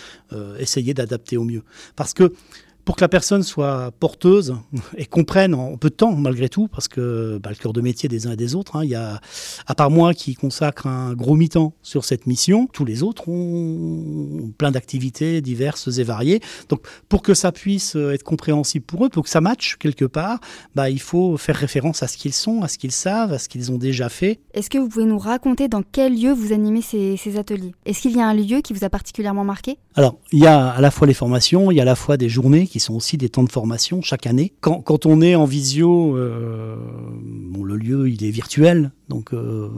essayer 0.61 0.95
d'adapter 0.95 1.37
au 1.37 1.45
mieux. 1.45 1.65
Parce 1.97 2.15
que 2.15 2.33
pour 2.90 2.97
que 2.97 3.04
la 3.04 3.09
personne 3.09 3.44
soit 3.44 3.92
porteuse 4.00 4.56
et 4.97 5.06
comprenne 5.06 5.54
en 5.54 5.76
peu 5.76 5.90
de 5.90 5.94
temps, 5.94 6.11
malgré 6.11 6.49
tout, 6.49 6.66
parce 6.66 6.88
que 6.88 7.38
bah, 7.40 7.50
le 7.50 7.54
cœur 7.54 7.73
de 7.73 7.80
métier 7.80 8.09
des 8.09 8.26
uns 8.26 8.32
et 8.32 8.37
des 8.37 8.56
autres, 8.56 8.75
hein, 8.75 8.82
il 8.82 8.90
y 8.90 8.97
a, 8.97 9.20
à 9.68 9.75
part 9.76 9.92
moi 9.92 10.12
qui 10.12 10.35
consacre 10.35 10.88
un 10.88 11.14
gros 11.14 11.37
mi-temps 11.37 11.73
sur 11.82 12.04
cette 12.04 12.26
mission, 12.26 12.66
tous 12.66 12.85
les 12.85 13.04
autres 13.04 13.28
ont 13.28 14.50
plein 14.59 14.73
d'activités 14.73 15.40
diverses 15.40 15.87
et 15.99 16.02
variées. 16.02 16.40
Donc, 16.68 16.80
pour 17.09 17.23
que 17.23 17.32
ça 17.32 17.52
puisse 17.52 17.94
être 17.94 18.25
compréhensible 18.25 18.85
pour 18.85 19.06
eux, 19.06 19.09
pour 19.09 19.23
que 19.23 19.30
ça 19.30 19.40
matche 19.40 19.76
quelque 19.78 20.04
part, 20.04 20.40
bah, 20.75 20.90
il 20.90 21.00
faut 21.00 21.37
faire 21.37 21.54
référence 21.54 22.02
à 22.02 22.09
ce 22.09 22.16
qu'ils 22.16 22.35
sont, 22.35 22.62
à 22.62 22.66
ce 22.66 22.76
qu'ils 22.76 22.90
savent, 22.90 23.32
à 23.32 23.38
ce 23.38 23.49
qu'ils 23.49 23.70
ont 23.70 23.78
déjà 23.78 24.09
fait. 24.09 24.40
Est-ce 24.52 24.68
que 24.68 24.78
vous 24.78 24.88
pouvez 24.88 25.04
nous 25.04 25.18
raconter 25.20 25.68
dans 25.68 25.85
quel 25.85 26.20
lieu 26.20 26.32
vous 26.32 26.52
animez 26.52 26.82
ces, 26.82 27.16
ces 27.16 27.38
ateliers? 27.38 27.73
Est-ce 27.85 28.00
qu'il 28.00 28.16
y 28.16 28.20
a 28.20 28.26
un 28.26 28.35
lieu 28.35 28.62
qui 28.62 28.73
vous 28.73 28.82
a 28.82 28.90
particulièrement 28.90 29.44
marqué? 29.44 29.78
Alors, 29.94 30.16
il 30.32 30.40
y 30.40 30.49
a 30.49 30.70
à 30.70 30.80
la 30.80 30.90
fois 30.90 31.06
les 31.06 31.14
formations, 31.14 31.70
il 31.70 31.76
y 31.76 31.78
a 31.78 31.82
à 31.82 31.87
la 31.87 31.94
fois 31.94 32.16
des 32.16 32.28
journées 32.28 32.66
qui 32.66 32.80
sont 32.81 32.95
aussi 32.95 33.17
des 33.17 33.29
temps 33.29 33.45
de 33.45 33.51
formation 33.51 34.03
chaque 34.03 34.27
année. 34.27 34.53
Quand, 34.61 34.81
quand 34.81 35.07
on 35.07 35.21
est 35.21 35.35
en 35.35 35.45
visio, 35.45 36.17
euh, 36.17 36.77
bon, 37.23 37.65
le 37.65 37.77
lieu 37.77 38.09
il 38.09 38.25
est 38.25 38.31
virtuel, 38.31 38.93
donc 39.09 39.33
euh, 39.33 39.69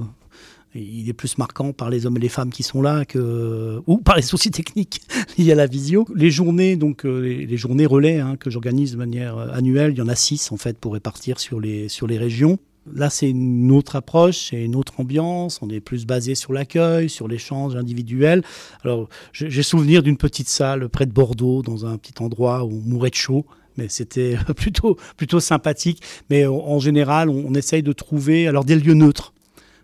il 0.75 1.09
est 1.09 1.13
plus 1.13 1.39
marquant 1.39 1.73
par 1.73 1.91
les 1.91 2.07
hommes 2.07 2.17
et 2.17 2.21
les 2.21 2.29
femmes 2.29 2.51
qui 2.51 2.63
sont 2.63 2.83
là 2.83 3.05
que 3.05 3.83
ou 3.87 3.99
par 3.99 4.17
les 4.17 4.23
soucis 4.23 4.51
techniques 4.51 5.03
liés 5.39 5.53
à 5.53 5.57
la 5.57 5.67
visio. 5.67 6.07
Les 6.15 6.31
journées, 6.31 6.77
donc 6.77 7.05
euh, 7.05 7.21
les, 7.21 7.57
journées 7.57 7.87
relais 7.87 8.21
hein, 8.21 8.37
que 8.37 8.51
j'organise 8.51 8.93
de 8.93 8.97
manière 8.97 9.39
annuelle, 9.39 9.93
il 9.93 9.99
y 9.99 10.03
en 10.03 10.09
a 10.09 10.17
six 10.17 10.53
en 10.53 10.57
fait 10.57 10.79
pour 10.79 10.95
répartir 10.95 11.41
sur 11.41 11.61
les 11.61 11.89
sur 11.89 12.07
les 12.07 12.19
régions. 12.19 12.59
Là, 12.93 13.11
c'est 13.11 13.31
une 13.31 13.71
autre 13.71 13.95
approche, 13.97 14.49
c'est 14.51 14.65
une 14.65 14.75
autre 14.75 14.95
ambiance. 14.99 15.61
On 15.62 15.71
est 15.71 15.81
plus 15.81 16.05
basé 16.05 16.35
sur 16.35 16.53
l'accueil, 16.53 17.09
sur 17.09 17.29
l'échange 17.29 17.77
individuel. 17.77 18.43
Alors, 18.85 19.09
j'ai 19.33 19.62
souvenir 19.62 20.03
d'une 20.03 20.17
petite 20.17 20.49
salle 20.49 20.89
près 20.89 21.07
de 21.07 21.12
Bordeaux, 21.12 21.62
dans 21.62 21.87
un 21.87 21.97
petit 21.97 22.15
endroit 22.21 22.65
où 22.65 22.71
on 22.71 22.89
mourait 22.89 23.11
de 23.11 23.15
chaud. 23.15 23.47
Mais 23.77 23.89
c'était 23.89 24.37
plutôt, 24.57 24.97
plutôt 25.17 25.41
sympathique. 25.41 26.03
Mais 26.29 26.45
en 26.47 26.79
général, 26.81 27.29
on, 27.29 27.55
essaye 27.55 27.83
de 27.83 27.93
trouver 27.93 28.49
alors 28.49 28.65
des 28.65 28.77
lieux 28.77 28.95
neutres 28.95 29.33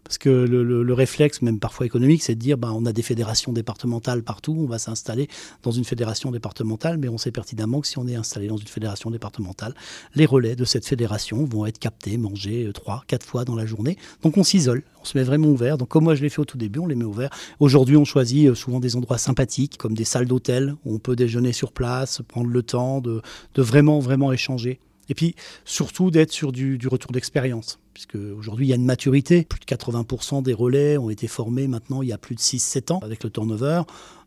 Parce 0.09 0.17
que 0.17 0.31
le, 0.31 0.95
réflexe, 0.95 1.43
même 1.43 1.61
parfois 1.61 1.85
économique, 1.85 2.23
c'est 2.23 2.35
de 2.35 2.41
dire 2.41 2.57
bah, 2.57 2.73
on 2.75 2.87
a 2.87 2.95
des 2.95 3.03
fédérations 3.03 3.53
départementales 3.53 4.23
partout, 4.23 4.57
on 4.59 4.67
va 4.67 4.79
s'installer 4.79 5.29
dans 5.63 5.71
une 5.71 5.85
fédération 5.85 6.31
départementale, 6.31 6.97
mais 6.97 7.11
on 7.11 7.19
sait 7.19 7.31
pertinemment 7.31 7.83
que 7.83 7.87
si 7.87 7.99
on 7.99 8.09
est 8.09 8.15
installé 8.15 8.47
dans 8.47 8.57
une 8.57 8.67
fédération 8.67 9.11
départementale, 9.11 9.75
les 10.15 10.25
relais 10.25 10.57
de 10.57 10.65
cette 10.65 10.87
fédération 10.87 11.45
vont 11.45 11.67
être 11.67 11.79
captés, 11.79 12.17
mangés 12.17 12.67
euh, 12.67 12.73
trois, 12.73 13.05
quatre 13.07 13.27
fois 13.27 13.45
dans 13.45 13.55
la 13.55 13.67
journée. 13.67 13.99
Donc 14.23 14.39
on 14.39 14.45
s'isole, 14.45 14.83
on 15.03 15.05
se 15.05 15.19
met 15.19 15.25
vraiment 15.25 15.49
ouvert. 15.49 15.77
Donc 15.77 15.89
comme 15.89 16.05
moi 16.05 16.15
je 16.15 16.23
l'ai 16.23 16.31
fait 16.31 16.41
au 16.41 16.47
tout 16.47 16.57
début, 16.57 16.79
on 16.79 16.87
les 16.87 16.95
met 16.95 17.05
ouverts. 17.05 17.31
Aujourd'hui, 17.61 17.99
on 17.99 18.07
choisit 18.07 18.49
euh, 18.49 18.55
souvent 18.55 18.81
des 18.81 18.97
endroits 18.97 19.19
sympathiques, 19.19 19.77
comme 19.77 19.93
des 19.93 20.05
salles 20.05 20.27
d'hôtel, 20.27 20.75
où 20.87 20.95
on 20.95 20.99
peut 20.99 21.17
déjeuner 21.17 21.53
sur 21.53 21.73
place, 21.73 22.23
prendre 22.27 22.49
le 22.49 22.63
temps 22.63 23.03
de, 23.03 23.21
vraiment, 23.57 23.99
vraiment 23.99 24.33
échanger. 24.33 24.81
Et 25.09 25.15
puis 25.15 25.35
surtout 25.65 26.11
d'être 26.11 26.33
sur 26.33 26.53
du 26.53 26.79
retour 26.89 27.13
d'expérience 27.13 27.79
puisque 27.99 28.15
aujourd'hui 28.15 28.67
il 28.67 28.69
y 28.69 28.73
a 28.73 28.77
une 28.77 28.85
maturité. 28.85 29.43
Plus 29.43 29.59
de 29.59 29.65
80% 29.65 30.45
des 30.45 30.55
relais 30.55 30.97
ont 30.99 31.11
été 31.11 31.27
formés 31.27 31.67
maintenant 31.67 32.01
il 32.01 32.09
y 32.09 32.13
a 32.13 32.19
plus 32.19 32.37
de 32.37 32.41
6-7 32.41 32.93
ans 32.93 33.01
avec 33.03 33.25
le 33.25 33.31
turnover. 33.31 33.83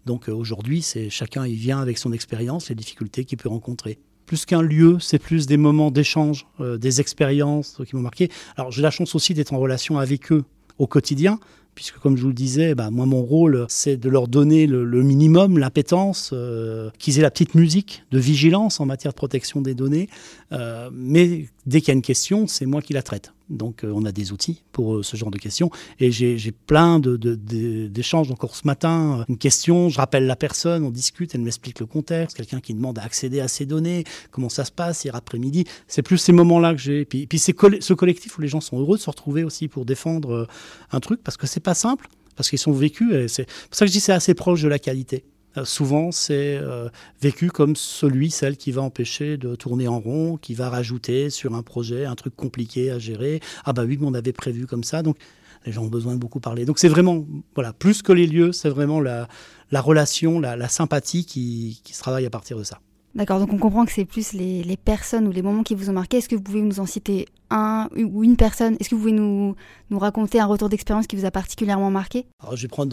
Donc 0.06 0.28
euh, 0.28 0.34
aujourd'hui, 0.34 0.82
c'est 0.82 1.10
chacun 1.10 1.48
il 1.48 1.56
vient 1.56 1.80
avec 1.80 1.98
son 1.98 2.12
expérience, 2.12 2.68
les 2.68 2.76
difficultés 2.76 3.24
qu'il 3.24 3.38
peut 3.38 3.48
rencontrer. 3.48 3.98
Plus 4.26 4.44
qu'un 4.46 4.62
lieu, 4.62 4.98
c'est 5.00 5.20
plus 5.20 5.48
des 5.48 5.56
moments 5.56 5.90
d'échange, 5.90 6.48
euh, 6.60 6.78
des 6.78 7.00
expériences 7.00 7.82
qui 7.88 7.96
m'ont 7.96 8.02
marqué. 8.02 8.30
Alors 8.58 8.72
j'ai 8.72 8.82
la 8.82 8.92
chance 8.92 9.16
aussi 9.16 9.34
d'être 9.34 9.54
en 9.54 9.60
relation 9.60 10.00
avec 10.00 10.34
eux 10.34 10.44
au 10.78 10.88
quotidien, 10.88 11.40
puisque 11.76 11.98
comme 12.00 12.18
je 12.18 12.24
vous 12.24 12.30
le 12.30 12.34
disais, 12.34 12.76
bah, 12.76 12.90
moi 12.92 13.06
mon 13.06 13.22
rôle 13.22 13.66
c'est 13.70 13.98
de 13.98 14.10
leur 14.10 14.28
donner 14.28 14.68
le, 14.68 15.04
minimum, 15.04 15.58
l'appétence, 15.58 16.32
euh, 16.34 16.90
qu'ils 17.00 17.20
aient 17.20 17.24
la 17.24 17.32
petite 17.32 17.56
musique 17.56 18.04
de 18.12 18.20
vigilance 18.20 18.80
en 18.80 18.86
matière 18.86 19.14
de 19.14 19.18
protection 19.18 19.62
des 19.62 19.74
données, 19.74 20.10
euh, 20.52 20.90
mais 20.94 21.48
dès 21.66 21.82
qu'il 21.82 21.90
y 21.90 21.92
a 21.92 21.96
une 21.96 22.02
question, 22.02 22.48
c'est 22.48 22.66
moi 22.66 22.82
qui 22.82 22.94
la 22.94 23.04
traite. 23.04 23.34
Donc 23.52 23.84
euh, 23.84 23.92
on 23.94 24.06
a 24.06 24.12
des 24.12 24.32
outils 24.32 24.64
pour 24.72 25.04
ce 25.04 25.18
genre 25.18 25.32
de 25.32 25.38
questions. 25.38 25.70
Et 26.00 26.12
j'ai 26.12 26.52
plein 26.52 27.00
d'échanges. 27.00 28.28
De, 28.28 28.34
Encore 28.34 28.56
ce 28.56 28.66
matin, 28.66 29.26
une 29.30 29.38
question, 29.38 29.90
je 29.90 29.98
rappelle 29.98 30.26
la 30.26 30.36
personne, 30.36 30.84
on 30.84 30.90
discute, 30.90 31.36
elle 31.36 31.42
m'explique 31.42 31.80
le 31.80 31.86
contexte, 31.86 32.38
quelqu'un 32.38 32.60
qui 32.60 32.74
demande 32.74 32.98
à 33.00 33.04
accéder 33.04 33.40
à 33.40 33.48
ces 33.48 33.66
données, 33.66 34.04
comment 34.32 34.50
ça 34.50 34.66
se 34.66 34.72
passe 34.72 35.04
hier 35.04 35.16
après-midi. 35.16 35.66
C'est 35.88 36.02
plus 36.02 36.18
ces 36.18 36.32
moments-là 36.32 36.74
que 36.74 36.80
j'ai. 36.80 37.06
Puis, 37.06 37.28
puis 37.28 37.40
c'est 37.40 37.56
ce 37.82 37.94
collectif 37.94 38.38
où 38.38 38.42
les 38.42 38.48
gens 38.48 38.62
sont 38.62 38.80
heureux 38.80 38.98
de 38.98 39.02
se 39.02 39.10
retrouver 39.10 39.44
aussi 39.44 39.68
pour 39.68 39.86
défendre 39.86 40.48
un 40.92 41.00
truc, 41.00 41.22
parce 41.24 41.38
que 41.38 41.48
c'est 41.48 41.60
pas 41.60 41.74
simple, 41.74 42.08
parce 42.36 42.50
qu'ils 42.50 42.60
sont 42.60 42.72
vécus. 42.72 43.28
C'est 43.28 43.46
pour 43.46 43.76
ça 43.76 43.86
que 43.86 43.90
je 43.90 43.94
dis 43.94 44.00
c'est 44.00 44.14
assez 44.14 44.34
proche 44.34 44.62
de 44.62 44.68
la 44.68 44.80
qualité. 44.80 45.24
Euh, 45.58 45.66
souvent, 45.66 46.12
c'est 46.12 46.58
euh, 46.58 46.90
vécu 47.22 47.50
comme 47.50 47.76
celui, 47.76 48.32
celle 48.32 48.58
qui 48.58 48.72
va 48.72 48.82
empêcher 48.82 49.38
de 49.38 49.56
tourner 49.56 49.88
en 49.88 50.00
rond, 50.00 50.38
qui 50.38 50.54
va 50.54 50.70
rajouter 50.70 51.30
sur 51.30 51.56
un 51.56 51.64
projet 51.64 52.06
un 52.06 52.16
truc 52.16 52.36
compliqué 52.36 52.92
à 52.92 53.00
gérer. 53.00 53.42
Ah 53.66 53.74
bah 53.74 53.84
oui, 53.86 53.98
mais 54.00 54.08
on 54.08 54.14
avait 54.14 54.34
prévu 54.34 54.66
comme 54.66 54.84
ça. 54.84 55.04
Donc, 55.04 55.18
les 55.66 55.72
gens 55.72 55.84
ont 55.84 55.90
besoin 55.90 56.14
de 56.14 56.20
beaucoup 56.20 56.40
parler. 56.40 56.66
Donc, 56.66 56.80
c'est 56.80 56.88
vraiment, 56.88 57.26
voilà, 57.56 57.74
plus 57.74 58.02
que 58.02 58.14
les 58.14 58.28
lieux, 58.28 58.52
c'est 58.52 58.70
vraiment 58.70 59.00
la, 59.00 59.28
la 59.72 59.82
relation, 59.82 60.40
la, 60.40 60.70
sympathie 60.70 61.26
qui, 61.26 61.82
qui 61.84 61.94
se 61.94 62.00
travaille 62.00 62.26
à 62.26 62.30
partir 62.30 62.58
de 62.58 62.64
ça. 62.64 62.80
D'accord, 63.14 63.40
donc 63.40 63.52
on 63.52 63.58
comprend 63.58 63.86
que 63.86 63.92
c'est 63.92 64.06
plus 64.06 64.32
les, 64.32 64.78
personnes 64.78 65.28
ou 65.28 65.32
les 65.32 65.42
moments 65.42 65.64
qui 65.64 65.76
vous 65.76 65.90
ont 65.90 65.94
marqué. 65.94 66.18
Est-ce 66.18 66.30
que 66.30 66.36
vous 66.36 66.42
pouvez 66.42 66.62
nous 66.62 66.80
en 66.80 66.86
citer 66.86 67.28
un 67.50 67.90
ou 67.98 68.24
une 68.24 68.38
personne? 68.38 68.78
Est-ce 68.80 68.88
que 68.88 68.96
vous 68.96 69.02
pouvez 69.02 69.12
nous, 69.12 69.56
raconter 69.92 70.40
un 70.40 70.46
retour 70.46 70.70
d'expérience 70.70 71.08
qui 71.08 71.18
vous 71.18 71.26
a 71.26 71.32
particulièrement 71.32 71.92
marqué? 71.92 72.26
Alors, 72.40 72.56
je, 72.56 72.62
vais 72.62 72.70
prendre 72.70 72.90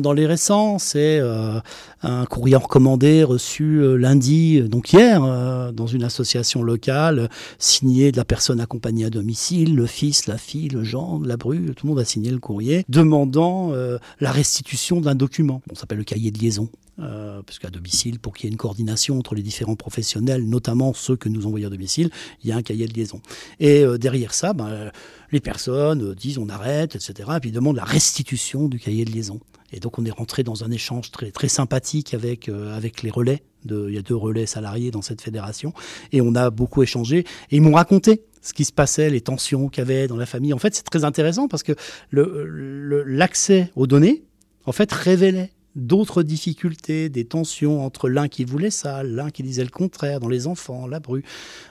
dans 0.00 0.12
les, 0.12 0.26
récents. 0.26 0.78
C'est 0.78 1.18
euh, 1.20 1.60
un 2.02 2.24
courrier 2.24 2.56
recommandé 2.56 3.22
reçu 3.22 3.82
euh, 3.82 3.96
lundi, 3.96 4.62
donc 4.62 4.90
hier, 4.94 5.22
euh, 5.22 5.70
dans 5.70 5.86
une 5.86 6.02
association 6.02 6.62
locale, 6.62 7.28
signé 7.58 8.12
de 8.12 8.16
la 8.16 8.24
personne 8.24 8.58
accompagnée 8.58 9.04
à 9.04 9.10
domicile, 9.10 9.76
le 9.76 9.84
fils, 9.84 10.28
la 10.28 10.38
fille, 10.38 10.68
le 10.68 10.82
gendre, 10.82 11.26
la 11.26 11.36
bru, 11.36 11.74
tout 11.76 11.86
le 11.86 11.90
monde 11.90 12.00
a 12.00 12.06
signé 12.06 12.30
le 12.30 12.38
courrier, 12.38 12.86
demandant 12.88 13.72
la 14.20 14.32
restitution 14.32 15.02
d'un 15.02 15.14
document. 15.14 15.60
On 15.70 15.74
s'appelle 15.74 15.98
le 15.98 16.04
cahier 16.04 16.30
de 16.30 16.38
liaison. 16.38 16.70
Euh, 17.00 17.42
parce 17.42 17.58
qu'à 17.58 17.70
domicile, 17.70 18.18
pour 18.18 18.34
qu'il 18.34 18.46
y 18.46 18.48
ait 18.48 18.52
une 18.52 18.58
coordination 18.58 19.18
entre 19.18 19.34
les 19.34 19.42
différents 19.42 19.76
professionnels, 19.76 20.46
notamment 20.46 20.92
ceux 20.92 21.16
que 21.16 21.28
nous 21.28 21.46
envoyons 21.46 21.68
à 21.68 21.70
domicile, 21.70 22.10
il 22.42 22.50
y 22.50 22.52
a 22.52 22.56
un 22.56 22.62
cahier 22.62 22.86
de 22.86 22.92
liaison. 22.92 23.20
Et 23.58 23.84
euh, 23.84 23.96
derrière 23.96 24.34
ça, 24.34 24.52
ben, 24.52 24.90
les 25.32 25.40
personnes 25.40 26.14
disent 26.14 26.38
on 26.38 26.48
arrête, 26.48 26.96
etc. 26.96 27.30
Et 27.36 27.40
puis 27.40 27.50
ils 27.50 27.54
demandent 27.54 27.76
la 27.76 27.84
restitution 27.84 28.68
du 28.68 28.78
cahier 28.78 29.04
de 29.04 29.10
liaison. 29.10 29.40
Et 29.72 29.80
donc 29.80 29.98
on 29.98 30.04
est 30.04 30.10
rentré 30.10 30.42
dans 30.42 30.64
un 30.64 30.70
échange 30.70 31.10
très, 31.10 31.30
très 31.30 31.48
sympathique 31.48 32.12
avec, 32.12 32.48
euh, 32.48 32.76
avec 32.76 33.02
les 33.02 33.10
relais. 33.10 33.42
Il 33.64 33.90
y 33.90 33.98
a 33.98 34.02
deux 34.02 34.16
relais 34.16 34.46
salariés 34.46 34.90
dans 34.90 35.02
cette 35.02 35.20
fédération. 35.20 35.72
Et 36.12 36.20
on 36.20 36.34
a 36.34 36.50
beaucoup 36.50 36.82
échangé. 36.82 37.20
Et 37.50 37.56
ils 37.56 37.60
m'ont 37.62 37.74
raconté 37.74 38.22
ce 38.42 38.54
qui 38.54 38.64
se 38.64 38.72
passait, 38.72 39.10
les 39.10 39.20
tensions 39.20 39.68
qu'il 39.68 39.82
y 39.82 39.86
avait 39.86 40.06
dans 40.06 40.16
la 40.16 40.26
famille. 40.26 40.54
En 40.54 40.58
fait, 40.58 40.74
c'est 40.74 40.82
très 40.82 41.04
intéressant 41.04 41.46
parce 41.46 41.62
que 41.62 41.72
l'accès 42.10 43.70
aux 43.76 43.86
données, 43.86 44.24
en 44.64 44.72
fait, 44.72 44.90
révélait 44.92 45.52
d'autres 45.76 46.22
difficultés, 46.22 47.08
des 47.08 47.24
tensions 47.24 47.84
entre 47.84 48.08
l'un 48.08 48.28
qui 48.28 48.44
voulait 48.44 48.70
ça, 48.70 49.02
l'un 49.02 49.30
qui 49.30 49.42
disait 49.42 49.64
le 49.64 49.70
contraire, 49.70 50.20
dans 50.20 50.28
les 50.28 50.46
enfants, 50.46 50.86
la 50.86 51.00
bru. 51.00 51.22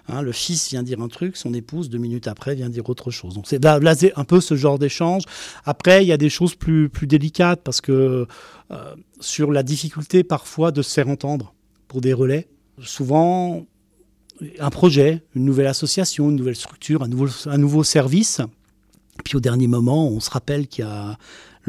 Hein, 0.08 0.22
le 0.22 0.32
fils 0.32 0.70
vient 0.70 0.84
dire 0.84 1.02
un 1.02 1.10
truc, 1.10 1.36
son 1.36 1.54
épouse, 1.54 1.90
deux 1.90 1.98
minutes 1.98 2.28
après, 2.28 2.56
vient 2.56 2.70
dire 2.70 2.90
autre 2.90 3.12
chose. 3.12 3.36
Donc 3.36 3.46
c'est 3.48 3.64
un 3.66 4.24
peu 4.24 4.42
ce 4.42 4.56
genre 4.56 4.80
d'échange. 4.80 5.24
Après, 5.66 6.04
il 6.04 6.08
y 6.08 6.14
a 6.14 6.18
des 6.18 6.30
choses 6.30 6.56
plus, 6.56 6.90
plus 6.90 7.08
délicates 7.08 7.62
parce 7.64 7.82
que 7.82 8.26
euh, 8.72 8.96
sur 9.20 9.52
la 9.52 9.64
difficulté 9.64 10.24
parfois 10.24 10.72
de 10.72 10.82
se 10.82 10.94
faire 10.94 11.10
entendre 11.10 11.54
pour 11.88 12.02
des 12.02 12.14
relais, 12.14 12.48
souvent 12.82 13.66
un 14.60 14.70
projet, 14.70 15.24
une 15.36 15.44
nouvelle 15.44 15.68
association, 15.68 16.30
une 16.30 16.38
nouvelle 16.38 16.56
structure, 16.56 17.04
un 17.04 17.08
nouveau, 17.08 17.28
un 17.46 17.58
nouveau 17.58 17.84
service. 17.84 18.42
Puis 19.26 19.36
au 19.36 19.42
dernier 19.42 19.68
moment, 19.68 20.08
on 20.08 20.22
se 20.22 20.30
rappelle 20.30 20.68
qu'il 20.68 20.86
y 20.86 20.88
a 20.88 21.18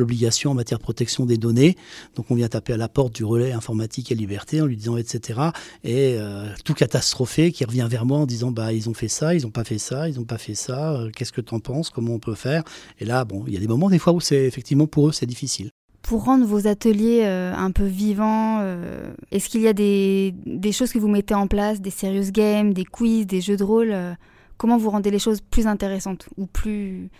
l'obligation 0.00 0.50
en 0.50 0.54
matière 0.54 0.78
de 0.78 0.82
protection 0.82 1.26
des 1.26 1.36
données. 1.36 1.76
Donc 2.16 2.30
on 2.30 2.34
vient 2.34 2.48
taper 2.48 2.72
à 2.72 2.76
la 2.76 2.88
porte 2.88 3.14
du 3.14 3.24
relais 3.24 3.52
informatique 3.52 4.10
et 4.10 4.14
liberté 4.14 4.60
en 4.60 4.66
lui 4.66 4.76
disant 4.76 4.96
etc. 4.96 5.40
Et 5.84 6.16
euh, 6.18 6.46
tout 6.64 6.74
catastrophé 6.74 7.52
qui 7.52 7.64
revient 7.64 7.86
vers 7.88 8.04
moi 8.04 8.18
en 8.18 8.26
disant 8.26 8.50
bah 8.50 8.72
ils 8.72 8.88
ont 8.88 8.94
fait 8.94 9.08
ça, 9.08 9.34
ils 9.34 9.42
n'ont 9.42 9.50
pas 9.50 9.64
fait 9.64 9.78
ça, 9.78 10.08
ils 10.08 10.16
n'ont 10.16 10.24
pas 10.24 10.38
fait 10.38 10.54
ça. 10.54 10.94
Euh, 10.94 11.10
qu'est-ce 11.14 11.32
que 11.32 11.40
tu 11.40 11.54
en 11.54 11.60
penses 11.60 11.90
Comment 11.90 12.14
on 12.14 12.18
peut 12.18 12.34
faire? 12.34 12.64
Et 12.98 13.04
là 13.04 13.24
bon, 13.24 13.44
il 13.46 13.54
y 13.54 13.56
a 13.56 13.60
des 13.60 13.68
moments 13.68 13.90
des 13.90 13.98
fois 13.98 14.12
où 14.12 14.20
c'est 14.20 14.44
effectivement 14.44 14.86
pour 14.86 15.08
eux 15.08 15.12
c'est 15.12 15.26
difficile. 15.26 15.70
Pour 16.02 16.24
rendre 16.24 16.46
vos 16.46 16.66
ateliers 16.66 17.22
euh, 17.24 17.54
un 17.54 17.70
peu 17.70 17.84
vivants, 17.84 18.64
est-ce 19.30 19.48
qu'il 19.48 19.60
y 19.60 19.68
a 19.68 19.74
des, 19.74 20.34
des, 20.46 20.72
choses 20.72 20.92
que 20.92 20.98
vous 20.98 21.08
mettez 21.08 21.34
en 21.34 21.46
place, 21.46 21.80
des 21.80 21.90
serious 21.90 22.32
games, 22.32 22.72
des 22.72 22.86
quiz, 22.86 23.26
des 23.26 23.42
jeux 23.42 23.58
de 23.58 23.62
rôle 23.62 23.94
Comment 24.56 24.76
vous 24.76 24.90
rendez 24.90 25.10
les 25.10 25.18
choses 25.18 25.40
plus 25.40 25.66
intéressantes 25.66 26.28
ou 26.36 26.46
plus 26.46 27.10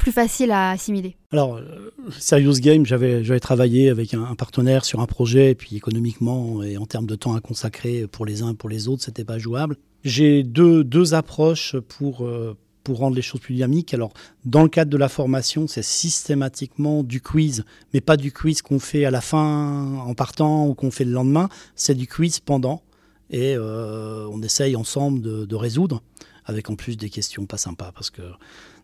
plus 0.00 0.12
facile 0.12 0.50
à 0.50 0.70
assimiler 0.70 1.14
Alors, 1.30 1.56
euh, 1.56 1.92
Serious 2.18 2.54
Game, 2.54 2.86
j'avais 2.86 3.38
travaillé 3.38 3.90
avec 3.90 4.14
un, 4.14 4.34
partenaire 4.34 4.84
sur 4.84 5.00
un 5.00 5.06
projet, 5.06 5.50
et 5.50 5.54
puis 5.54 5.76
économiquement 5.76 6.62
et 6.62 6.78
en 6.78 6.86
termes 6.86 7.06
de 7.06 7.14
temps 7.14 7.34
à 7.34 7.40
consacrer 7.40 8.06
pour 8.06 8.24
les 8.24 8.42
uns 8.42 8.52
et 8.52 8.54
pour 8.54 8.70
les 8.70 8.88
autres, 8.88 9.02
c'était 9.02 9.24
pas 9.24 9.38
jouable. 9.38 9.76
J'ai 10.02 10.42
deux, 10.42 10.82
deux 10.82 11.12
approches 11.12 11.76
pour, 11.76 12.24
euh, 12.24 12.56
pour 12.82 12.98
rendre 12.98 13.14
les 13.14 13.22
choses 13.22 13.42
plus 13.42 13.54
dynamiques. 13.54 13.92
Alors, 13.92 14.12
dans 14.46 14.62
le 14.62 14.70
cadre 14.70 14.90
de 14.90 14.96
la 14.96 15.10
formation, 15.10 15.68
c'est 15.68 15.84
systématiquement 15.84 17.02
du 17.02 17.20
quiz, 17.20 17.64
mais 17.92 18.00
pas 18.00 18.16
du 18.16 18.32
quiz 18.32 18.62
qu'on 18.62 18.78
fait 18.78 19.04
à 19.04 19.10
la 19.10 19.20
fin 19.20 19.98
en 19.98 20.14
partant 20.14 20.66
ou 20.66 20.74
qu'on 20.74 20.90
fait 20.90 21.04
le 21.04 21.12
lendemain, 21.12 21.50
c'est 21.74 21.94
du 21.94 22.06
quiz 22.06 22.40
pendant. 22.40 22.82
Et 23.28 23.54
euh, 23.54 24.26
on 24.32 24.42
essaye 24.42 24.76
ensemble 24.76 25.20
de, 25.20 25.44
de 25.44 25.56
résoudre, 25.56 26.02
avec 26.46 26.70
en 26.70 26.74
plus 26.74 26.96
des 26.96 27.10
questions 27.10 27.44
pas 27.44 27.58
sympas, 27.58 27.92
parce 27.94 28.08
que 28.08 28.22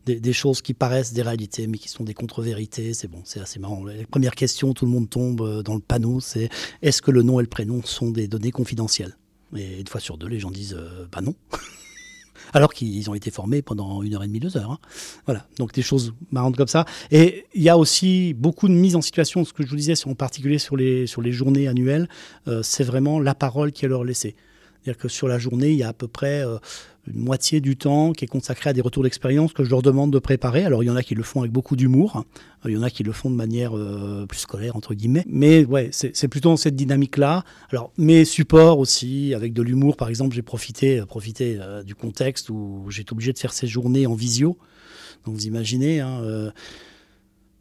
des, 0.07 0.33
choses 0.33 0.63
qui 0.63 0.75
paraissent 0.75 1.13
des 1.13 1.23
réalités, 1.23 1.67
mais 1.67 1.79
qui 1.79 1.89
sont 1.89 2.05
des 2.05 2.15
contre-vérités. 2.15 2.95
C'est 2.95 3.09
bon, 3.09 3.21
c'est 3.25 3.41
assez 3.41 3.59
marrant. 3.59 3.85
La 3.85 4.07
première 4.07 4.35
question, 4.35 4.73
tout 4.73 4.87
le 4.87 4.93
monde 4.93 5.11
tombe 5.11 5.41
euh, 5.41 5.63
dans 5.63 5.75
le 5.75 5.81
panneau, 5.81 6.21
c'est 6.21 6.49
est-ce 6.83 7.03
que 7.03 7.11
le 7.11 7.23
nom 7.23 7.41
et 7.41 7.43
le 7.43 7.49
prénom 7.49 7.83
sont 7.83 8.11
des 8.11 8.29
données 8.29 8.53
confidentielles? 8.53 9.17
Et 9.57 9.81
une 9.81 9.87
fois 9.87 10.01
sur 10.01 10.17
deux, 10.17 10.29
les 10.29 10.39
gens 10.39 10.51
disent 10.51 10.77
euh, 10.79 11.07
bah 11.11 11.21
non. 11.21 11.35
Alors 12.53 12.73
qu'ils 12.73 13.11
ont 13.11 13.15
été 13.15 13.31
formés 13.31 13.61
pendant 13.61 14.03
une 14.03 14.15
heure 14.15 14.23
et 14.23 14.29
demie, 14.29 14.39
deux 14.39 14.57
heures. 14.57 14.71
Hein. 14.71 14.79
Voilà, 15.25 15.47
donc 15.59 15.73
des 15.73 15.83
choses 15.83 16.15
marrantes 16.31 16.57
comme 16.57 16.69
ça. 16.69 16.85
Et 17.11 17.45
il 17.55 17.63
y 17.63 17.69
a 17.69 17.77
aussi 17.77 18.35
beaucoup 18.35 18.69
de 18.69 18.75
mise 18.75 18.95
en 18.95 19.03
situation, 19.03 19.45
ce 19.45 19.53
que 19.53 19.65
je 19.65 19.69
vous 19.69 19.77
disais, 19.77 19.95
en 20.07 20.15
particulier 20.15 20.59
sur 20.59 20.77
les, 20.77 21.07
sur 21.07 21.23
les 21.23 21.33
journées 21.33 21.67
annuelles, 21.67 22.09
euh, 22.47 22.63
c'est 22.63 22.85
vraiment 22.85 23.19
la 23.19 23.35
parole 23.35 23.73
qui 23.73 23.85
est 23.85 23.89
leur 23.89 24.05
laissée. 24.05 24.37
C'est-à-dire 24.87 25.03
que 25.03 25.09
sur 25.09 25.27
la 25.27 25.41
journée, 25.41 25.71
il 25.71 25.79
y 25.79 25.83
a 25.83 25.89
à 25.89 25.93
peu 25.93 26.07
près 26.07 26.45
une 27.13 27.19
moitié 27.19 27.61
du 27.61 27.77
temps 27.77 28.13
qui 28.13 28.25
est 28.25 28.29
consacré 28.29 28.71
à 28.71 28.73
des 28.73 28.81
retours 28.81 29.03
d'expérience 29.03 29.53
que 29.53 29.65
je 29.65 29.71
leur 29.71 29.83
demande 29.83 30.13
de 30.13 30.21
préparer. 30.21 30.65
Alors 30.65 30.85
il 30.85 30.87
y 30.87 30.91
en 30.91 30.95
a 30.95 31.03
qui 31.03 31.17
le 31.17 31.25
font 31.25 31.41
avec 31.41 31.51
beaucoup 31.51 31.75
d'humour, 31.75 32.25
il 32.65 32.73
y 32.73 32.77
en 32.77 32.85
a 32.85 32.91
qui 32.91 33.03
le 33.03 33.11
font 33.11 33.29
de 33.29 33.35
manière 33.35 33.77
euh, 33.77 34.27
plus 34.27 34.39
scolaire 34.39 34.77
entre 34.77 34.95
guillemets. 34.95 35.25
Mais 35.29 35.65
ouais, 35.65 35.91
c'est 35.91 36.29
plutôt 36.29 36.51
dans 36.51 36.57
cette 36.57 36.77
dynamique-là. 36.77 37.43
Alors 37.71 37.91
mes 37.99 38.25
supports 38.25 38.79
aussi, 38.79 39.35
avec 39.35 39.53
de 39.53 39.63
l'humour 39.63 39.97
par 39.97 40.09
exemple, 40.09 40.37
j'ai 40.37 40.43
profité, 40.43 41.01
euh, 41.01 41.05
profité 41.05 41.59
euh, 41.61 41.83
du 41.83 41.97
contexte 41.97 42.49
où 42.49 42.89
été 42.97 43.13
obligé 43.13 43.33
de 43.33 43.39
faire 43.39 43.53
ces 43.53 43.67
journées 43.67 44.07
en 44.07 44.15
visio. 44.15 44.57
Donc 45.25 45.35
vous 45.35 45.47
imaginez. 45.47 45.99
Hein, 45.99 46.53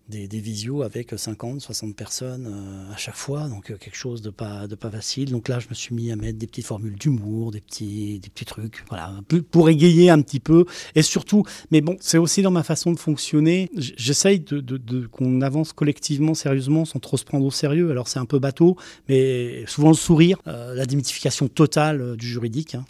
des, 0.09 0.27
des 0.27 0.39
visios 0.39 0.83
avec 0.83 1.17
50, 1.17 1.62
60 1.62 1.95
personnes 1.95 2.47
euh, 2.47 2.93
à 2.93 2.97
chaque 2.97 3.15
fois, 3.15 3.47
donc 3.47 3.71
euh, 3.71 3.77
quelque 3.77 3.95
chose 3.95 4.21
de 4.21 4.29
pas, 4.29 4.67
de 4.67 4.75
pas 4.75 4.91
facile. 4.91 5.31
Donc 5.31 5.47
là, 5.47 5.59
je 5.59 5.67
me 5.69 5.74
suis 5.74 5.95
mis 5.95 6.12
à 6.12 6.15
mettre 6.15 6.38
des 6.38 6.47
petites 6.47 6.65
formules 6.65 6.95
d'humour, 6.95 7.51
des 7.51 7.62
petits, 7.62 8.19
des 8.19 8.29
petits 8.29 8.45
trucs, 8.45 8.83
voilà, 8.89 9.13
pour 9.51 9.69
égayer 9.69 10.09
un 10.09 10.21
petit 10.21 10.39
peu. 10.39 10.65
Et 10.93 11.01
surtout, 11.01 11.43
mais 11.71 11.81
bon, 11.81 11.97
c'est 12.00 12.17
aussi 12.17 12.41
dans 12.41 12.51
ma 12.51 12.63
façon 12.63 12.91
de 12.91 13.00
fonctionner. 13.00 13.71
J'essaye 13.75 14.39
de, 14.39 15.07
qu'on 15.07 15.41
avance 15.41 15.74
collectivement, 15.74 16.33
sérieusement, 16.33 16.85
sans 16.85 17.00
trop 17.00 17.17
se 17.17 17.25
prendre 17.25 17.45
au 17.45 17.51
sérieux. 17.51 17.89
Alors 17.89 18.07
c'est 18.07 18.19
un 18.19 18.25
peu 18.25 18.39
bateau, 18.39 18.77
mais 19.09 19.65
souvent 19.67 19.89
le 19.89 19.95
sourire, 19.95 20.38
euh, 20.47 20.75
la 20.75 20.85
démythification 20.85 21.47
totale 21.47 22.15
du 22.17 22.27
juridique. 22.27 22.75
Hein. 22.75 22.85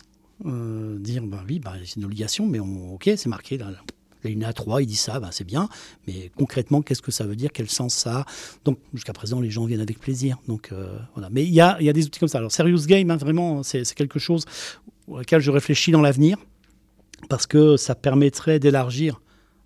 dire, 1.00 1.24
ben 1.24 1.40
oui, 1.48 1.60
bah, 1.60 1.74
c'est 1.86 1.96
une 1.96 2.06
obligation, 2.06 2.46
mais 2.46 2.60
ok, 2.60 3.12
c'est 3.16 3.30
marqué 3.30 3.58
là 3.58 3.68
à 4.46 4.54
3, 4.54 4.82
il 4.82 4.86
dit 4.86 4.96
ça, 4.96 5.20
ben 5.20 5.30
c'est 5.32 5.44
bien, 5.44 5.70
mais 6.08 6.32
concrètement, 6.36 6.82
qu'est-ce 6.82 7.02
que 7.02 7.12
ça 7.12 7.26
veut 7.26 7.36
dire? 7.36 7.52
Quel 7.54 7.70
sens 7.70 7.94
ça 7.94 8.20
a? 8.20 8.26
Donc, 8.64 8.80
jusqu'à 8.94 9.14
présent, 9.14 9.40
les 9.40 9.50
gens 9.50 9.66
viennent 9.66 9.82
avec 9.82 10.00
plaisir. 10.00 10.38
Donc, 10.48 10.70
euh, 10.72 10.98
voilà. 11.14 11.30
Mais 11.32 11.44
il 11.44 11.54
y 11.54 11.62
a, 11.62 11.82
y 11.82 11.90
a, 11.90 11.94
des 11.94 12.06
outils 12.06 12.20
comme 12.20 12.30
ça. 12.30 12.40
Alors, 12.40 12.52
Serious 12.52 12.86
Game, 12.86 13.10
hein, 13.12 13.18
vraiment, 13.18 13.64
c'est 13.64 13.84
quelque 13.94 14.20
chose 14.20 14.46
auquel 15.08 15.42
je 15.42 15.52
réfléchis 15.52 15.92
dans 15.92 16.02
l'avenir, 16.02 16.38
parce 17.30 17.46
que 17.48 17.78
ça 17.78 17.96
permettrait 17.96 18.60
d'élargir 18.60 19.22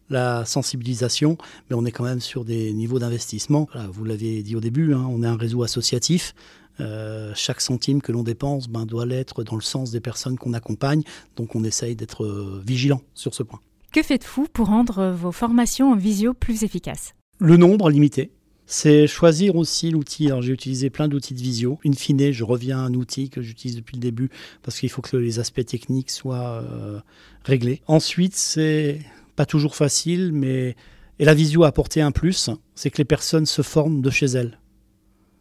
la 0.10 0.44
sensibilisation, 0.46 1.38
mais 1.70 1.76
on 1.76 1.86
est 1.86 1.92
quand 1.92 2.04
même 2.04 2.20
sur 2.20 2.44
des 2.44 2.74
niveaux 2.74 3.00
d'investissement. 3.00 3.70
vous 3.92 4.06
l'avez 4.06 4.42
dit 4.42 4.56
au 4.56 4.60
début, 4.60 4.94
hein, 4.94 5.06
on 5.10 5.24
est 5.24 5.28
un 5.28 5.38
réseau 5.38 5.64
associatif. 5.64 6.34
Euh, 6.80 7.34
chaque 7.36 7.60
centime 7.60 8.02
que 8.02 8.12
l'on 8.12 8.24
dépense 8.24 8.70
ben, 8.70 8.86
doit 8.86 9.06
l'être 9.06 9.44
dans 9.44 9.56
le 9.56 9.62
sens 9.62 9.92
des 9.92 10.00
personnes 10.00 10.38
qu'on 10.38 10.54
accompagne, 10.54 11.04
donc 11.36 11.56
on 11.56 11.64
essaye 11.64 11.96
d'être 11.96 12.24
euh, 12.24 12.62
vigilant 12.66 13.02
sur 13.14 13.34
ce 13.34 13.44
point. 13.44 13.60
Que 13.92 14.04
faites-vous 14.04 14.46
pour 14.54 14.68
rendre 14.68 15.10
vos 15.10 15.32
formations 15.32 15.92
en 15.92 15.96
visio 15.96 16.36
plus 16.36 16.62
efficaces? 16.62 17.16
Le 17.40 17.58
nombre 17.58 17.90
limité. 17.90 18.30
C'est 18.68 19.08
choisir 19.08 19.56
aussi 19.56 19.90
l'outil. 19.90 20.28
Alors 20.28 20.44
j'ai 20.44 20.54
utilisé 20.54 20.92
plein 20.92 21.08
d'outils 21.08 21.34
de 21.34 21.40
visio. 21.40 21.80
In 21.84 21.94
fine, 21.94 22.32
je 22.32 22.44
reviens 22.44 22.78
à 22.78 22.82
un 22.82 22.94
outil 22.94 23.32
que 23.32 23.42
j'utilise 23.42 23.76
depuis 23.76 23.96
le 23.96 24.02
début 24.02 24.30
parce 24.62 24.80
qu'il 24.80 24.92
faut 24.92 25.02
que 25.02 25.18
les 25.18 25.40
aspects 25.40 25.66
techniques 25.66 26.12
soient 26.12 26.62
euh, 26.62 27.00
réglés. 27.44 27.82
Ensuite, 27.88 28.36
c'est 28.36 29.00
pas 29.36 29.48
toujours 29.48 29.76
facile, 29.76 30.34
mais 30.34 30.76
et 31.18 31.26
la 31.26 31.34
visio 31.34 31.64
a 31.64 31.68
apporté 31.68 32.00
un 32.00 32.12
plus, 32.12 32.52
c'est 32.76 32.92
que 32.92 33.00
les 33.00 33.06
personnes 33.06 33.48
se 33.48 33.64
forment 33.64 34.02
de 34.02 34.12
chez 34.12 34.28
elles. 34.28 34.60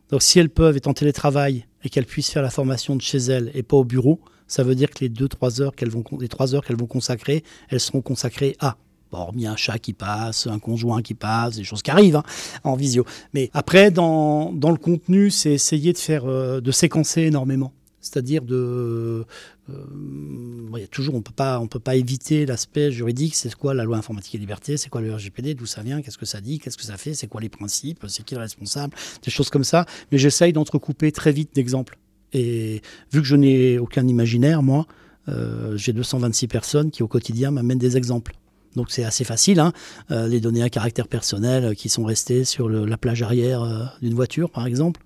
Donc 0.08 0.22
si 0.22 0.38
elles 0.38 0.48
peuvent 0.48 0.78
être 0.78 0.88
en 0.88 0.94
télétravail 0.94 1.66
et 1.84 1.90
qu'elles 1.90 2.06
puissent 2.06 2.30
faire 2.30 2.42
la 2.42 2.48
formation 2.48 2.96
de 2.96 3.02
chez 3.02 3.18
elles 3.18 3.50
et 3.52 3.62
pas 3.62 3.76
au 3.76 3.84
bureau, 3.84 4.20
ça 4.48 4.62
veut 4.64 4.74
dire 4.74 4.90
que 4.90 5.00
les 5.00 5.10
2-3 5.10 5.62
heures 5.62 5.76
qu'elles 5.76 5.90
vont, 5.90 6.02
les 6.18 6.28
3 6.28 6.54
heures 6.54 6.64
qu'elles 6.64 6.78
vont 6.78 6.86
consacrer, 6.86 7.44
elles 7.68 7.80
seront 7.80 8.00
consacrées 8.00 8.56
à. 8.58 8.76
Bon, 9.10 9.18
hormis 9.18 9.46
un 9.46 9.56
chat 9.56 9.78
qui 9.78 9.94
passe, 9.94 10.46
un 10.46 10.58
conjoint 10.58 11.00
qui 11.00 11.14
passe, 11.14 11.56
des 11.56 11.64
choses 11.64 11.80
qui 11.80 11.90
arrivent 11.90 12.16
hein, 12.16 12.24
en 12.62 12.76
visio. 12.76 13.06
Mais 13.32 13.48
après, 13.54 13.90
dans, 13.90 14.52
dans 14.52 14.70
le 14.70 14.76
contenu, 14.76 15.30
c'est 15.30 15.52
essayer 15.52 15.94
de 15.94 15.98
faire, 15.98 16.26
euh, 16.26 16.60
de 16.60 16.70
séquencer 16.70 17.22
énormément. 17.22 17.72
C'est-à-dire 18.00 18.42
de, 18.42 19.24
euh, 19.70 20.86
toujours, 20.90 21.14
on 21.14 21.22
peut 21.22 21.32
pas, 21.34 21.58
on 21.58 21.66
peut 21.66 21.80
pas 21.80 21.96
éviter 21.96 22.46
l'aspect 22.46 22.92
juridique. 22.92 23.34
C'est 23.34 23.54
quoi 23.54 23.74
la 23.74 23.84
loi 23.84 23.96
informatique 23.96 24.34
et 24.34 24.38
liberté? 24.38 24.76
C'est 24.76 24.88
quoi 24.88 25.00
le 25.00 25.14
RGPD 25.14 25.54
D'où 25.54 25.66
ça 25.66 25.82
vient? 25.82 26.00
Qu'est-ce 26.00 26.18
que 26.18 26.26
ça 26.26 26.40
dit? 26.40 26.58
Qu'est-ce 26.58 26.76
que 26.76 26.84
ça 26.84 26.96
fait? 26.96 27.14
C'est 27.14 27.26
quoi 27.26 27.40
les 27.40 27.48
principes? 27.48 28.04
C'est 28.08 28.24
qui 28.24 28.34
le 28.34 28.40
responsable? 28.40 28.94
Des 29.22 29.30
choses 29.30 29.50
comme 29.50 29.64
ça. 29.64 29.84
Mais 30.12 30.18
j'essaye 30.18 30.52
d'entrecouper 30.52 31.12
très 31.12 31.32
vite 31.32 31.54
d'exemples. 31.54 31.98
Et 32.32 32.82
vu 33.12 33.20
que 33.20 33.26
je 33.26 33.36
n'ai 33.36 33.78
aucun 33.78 34.06
imaginaire, 34.06 34.62
moi, 34.62 34.86
euh, 35.28 35.76
j'ai 35.76 35.92
226 35.92 36.48
personnes 36.48 36.90
qui 36.90 37.02
au 37.02 37.08
quotidien 37.08 37.50
m'amènent 37.50 37.78
des 37.78 37.96
exemples. 37.96 38.34
Donc 38.76 38.90
c'est 38.90 39.04
assez 39.04 39.24
facile, 39.24 39.60
hein, 39.60 39.72
euh, 40.10 40.28
les 40.28 40.40
données 40.40 40.62
à 40.62 40.70
caractère 40.70 41.08
personnel 41.08 41.64
euh, 41.64 41.74
qui 41.74 41.88
sont 41.88 42.04
restées 42.04 42.44
sur 42.44 42.68
la 42.68 42.96
plage 42.96 43.22
arrière 43.22 43.96
d'une 44.02 44.14
voiture, 44.14 44.50
par 44.50 44.66
exemple. 44.66 45.00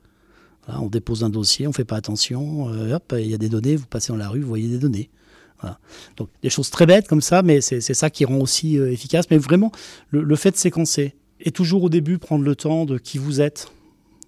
on 0.69 0.89
dépose 0.89 1.25
un 1.25 1.31
dossier, 1.31 1.67
on 1.67 1.71
ne 1.71 1.75
fait 1.75 1.85
pas 1.85 1.97
attention, 1.97 2.67
hop, 2.67 3.15
il 3.19 3.27
y 3.27 3.35
a 3.35 3.39
des 3.39 3.49
données, 3.49 3.77
vous 3.77 3.87
passez 3.87 4.13
dans 4.13 4.19
la 4.19 4.29
rue, 4.29 4.41
vous 4.41 4.49
voyez 4.49 4.69
des 4.69 4.79
données. 4.79 5.11
Donc 6.17 6.29
des 6.43 6.51
choses 6.51 6.71
très 6.71 6.87
bêtes 6.87 7.07
comme 7.07 7.21
ça, 7.21 7.43
mais 7.43 7.61
c'est 7.61 7.81
ça 7.81 8.11
qui 8.11 8.25
rend 8.25 8.39
aussi 8.39 8.77
efficace. 8.77 9.27
Mais 9.31 9.39
vraiment, 9.39 9.71
le 10.11 10.37
fait 10.37 10.51
de 10.51 10.57
séquencer, 10.57 11.15
et 11.41 11.51
toujours 11.51 11.85
au 11.85 11.89
début 11.89 12.19
prendre 12.19 12.45
le 12.45 12.57
temps 12.57 12.85
de 12.85 12.99
qui 12.99 13.19
vous 13.19 13.41
êtes, 13.41 13.73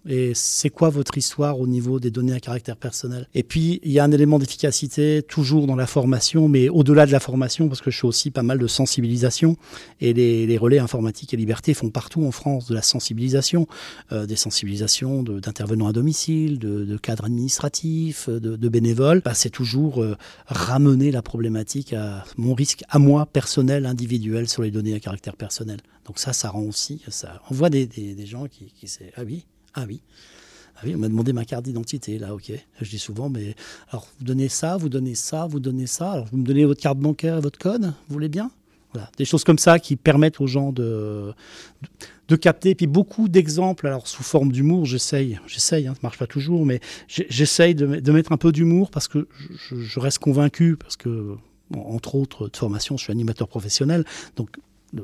et 0.07 0.33
c'est 0.35 0.71
quoi 0.71 0.91
votre 0.91 1.17
histoire 1.17 1.59
au 1.59 1.67
niveau 1.67 1.99
des 1.99 2.11
données 2.11 2.35
à 2.35 2.41
caractère 2.41 2.77
personnel? 2.77 3.27
Et 3.35 3.43
puis, 3.43 3.81
il 3.83 3.93
y 3.93 3.99
a 3.99 4.05
un 4.05 4.13
élément 4.13 4.39
d'efficacité 4.39 5.23
toujours 5.23 5.67
dans 5.67 5.77
la 5.77 5.87
formation, 5.87 6.49
mais 6.49 6.69
au-delà 6.69 7.07
de 7.07 7.12
la 7.12 7.21
formation, 7.21 7.69
parce 7.69 7.81
que 7.81 7.90
je 7.90 8.01
fais 8.01 8.07
aussi 8.07 8.31
pas 8.31 8.43
mal 8.43 8.59
de 8.59 8.67
sensibilisation, 8.67 9.57
et 10.01 10.12
les, 10.12 10.59
relais 10.59 10.79
informatiques 10.79 11.35
et 11.35 11.37
liberté 11.37 11.75
font 11.75 11.90
partout 11.90 12.25
en 12.25 12.31
France 12.31 12.67
de 12.67 12.75
la 12.75 12.83
sensibilisation, 12.83 13.67
euh, 14.12 14.27
des 14.27 14.37
sensibilisations 14.37 15.23
d'intervenants 15.23 15.88
à 15.88 15.93
domicile, 15.93 16.59
de, 16.59 16.97
cadres 16.97 17.25
administratifs, 17.25 18.29
de, 18.29 18.69
bénévoles. 18.69 19.21
Bah, 19.25 19.35
c'est 19.35 19.51
toujours 19.51 20.03
euh, 20.03 20.17
ramener 20.47 21.11
la 21.11 21.23
problématique 21.23 21.93
à 21.93 22.25
mon 22.37 22.55
risque, 22.55 22.85
à 22.88 22.99
moi, 22.99 23.27
personnel, 23.27 23.87
individuel, 23.87 24.49
sur 24.49 24.62
les 24.62 24.71
données 24.71 24.95
à 24.95 25.01
caractère 25.01 25.37
personnel. 25.37 25.79
Donc 26.07 26.19
ça, 26.19 26.33
ça 26.33 26.51
rend 26.51 26.62
aussi, 26.62 27.03
ça, 27.09 27.40
des, 27.71 27.87
des, 27.87 28.27
gens 28.27 28.47
qui, 28.47 28.67
qui 28.67 28.87
ah 29.17 29.23
oui, 29.25 29.47
ah 29.75 29.85
oui. 29.87 30.01
Ah 30.77 30.81
oui, 30.85 30.95
on 30.95 30.99
m'a 30.99 31.09
demandé 31.09 31.33
ma 31.33 31.45
carte 31.45 31.65
d'identité, 31.65 32.19
là, 32.19 32.35
ok. 32.35 32.53
Je 32.81 32.91
dis 32.91 32.99
souvent, 32.99 33.29
mais 33.29 33.55
alors, 33.91 34.09
vous 34.19 34.25
donnez 34.25 34.49
ça, 34.49 34.77
vous 34.77 34.89
donnez 34.89 35.15
ça, 35.15 35.47
vous 35.47 35.61
donnez 35.61 35.87
ça. 35.87 36.13
Alors, 36.13 36.27
vous 36.31 36.37
me 36.37 36.45
donnez 36.45 36.65
votre 36.65 36.81
carte 36.81 36.99
bancaire 36.99 37.39
et 37.39 37.41
votre 37.41 37.59
code, 37.59 37.85
vous 37.85 38.13
voulez 38.13 38.29
bien? 38.29 38.51
Voilà, 38.93 39.11
des 39.17 39.25
choses 39.25 39.43
comme 39.43 39.59
ça 39.59 39.81
qui 39.81 39.97
permettent 39.97 40.41
aux 40.41 40.47
gens 40.47 40.73
de, 40.73 41.33
de, 42.29 42.37
capter. 42.37 42.71
Et 42.71 42.75
puis, 42.75 42.87
beaucoup 42.87 43.29
d'exemples, 43.29 43.87
alors, 43.87 44.07
sous 44.07 44.23
forme 44.23 44.53
d'humour, 44.53 44.85
j'essaye, 44.85 45.39
j'essaye, 45.47 45.87
hein, 45.87 45.95
ça 45.95 46.01
marche 46.03 46.19
pas 46.19 46.29
toujours, 46.29 46.65
mais 46.67 46.81
j'essaye 47.09 47.75
de, 47.75 48.13
mettre 48.13 48.33
un 48.33 48.37
peu 48.37 48.53
d'humour 48.53 48.91
parce 48.91 49.09
que 49.09 49.29
je, 49.69 49.77
je 49.77 50.01
reste 50.01 50.19
convaincu, 50.19 50.77
parce 50.77 50.97
que, 50.97 51.37
entre 51.75 52.15
autres, 52.15 52.49
de 52.49 52.57
formation, 52.57 52.97
je 52.97 53.05
suis 53.05 53.13
animateur 53.13 53.49
professionnel, 53.49 54.05
donc 54.37 54.51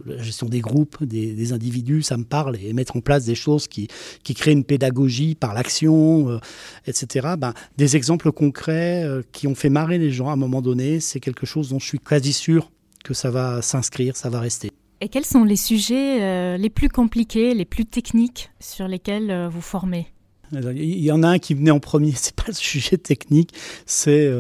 la 0.07 0.23
gestion 0.23 0.49
des 0.49 0.61
groupes, 0.61 1.05
des, 1.05 1.53
individus, 1.53 2.03
ça 2.03 2.17
me 2.17 2.25
parle, 2.25 2.57
et 2.63 2.73
mettre 2.73 2.97
en 2.97 3.01
place 3.01 3.25
des 3.25 3.35
choses 3.35 3.67
qui, 3.67 3.89
qui 4.23 4.35
créent 4.35 4.53
une 4.53 4.65
pédagogie 4.65 5.35
par 5.35 5.55
l'action, 5.55 6.29
euh, 6.31 6.39
etc. 6.87 7.35
Ben, 7.39 7.55
des 7.77 7.97
exemples 7.97 8.33
concrets 8.33 9.05
euh, 9.05 9.23
qui 9.33 9.47
ont 9.47 9.55
fait 9.55 9.71
marrer 9.71 9.99
les 9.99 10.11
gens 10.11 10.29
à 10.29 10.33
un 10.33 10.37
moment 10.37 10.63
donné, 10.63 11.01
c'est 11.01 11.21
quelque 11.21 11.47
chose 11.47 11.71
dont 11.71 11.79
je 11.79 11.87
suis 11.87 11.99
quasi 11.99 12.33
sûr 12.33 12.71
que 13.05 13.15
ça 13.15 13.31
va 13.31 13.63
s'inscrire, 13.63 14.17
ça 14.17 14.31
va 14.31 14.41
rester. 14.41 14.71
Et 15.01 15.09
quels 15.09 15.25
sont 15.25 15.45
les 15.45 15.57
sujets 15.57 16.23
euh, 16.23 16.57
les 16.59 16.71
plus 16.71 16.91
compliqués, 16.91 17.55
les 17.55 17.65
plus 17.65 17.87
techniques 17.87 18.51
sur 18.61 18.87
lesquels 18.87 19.49
vous 19.51 19.63
formez? 19.63 20.09
Il 20.53 21.01
y 21.01 21.13
en 21.13 21.23
a 21.23 21.29
un 21.29 21.39
qui 21.39 21.55
venait 21.55 21.71
en 21.71 21.81
premier, 21.81 22.13
c'est 22.17 22.35
pas 22.35 22.49
le 22.49 22.55
sujet 22.55 22.99
technique, 22.99 23.53
c'est 23.87 24.31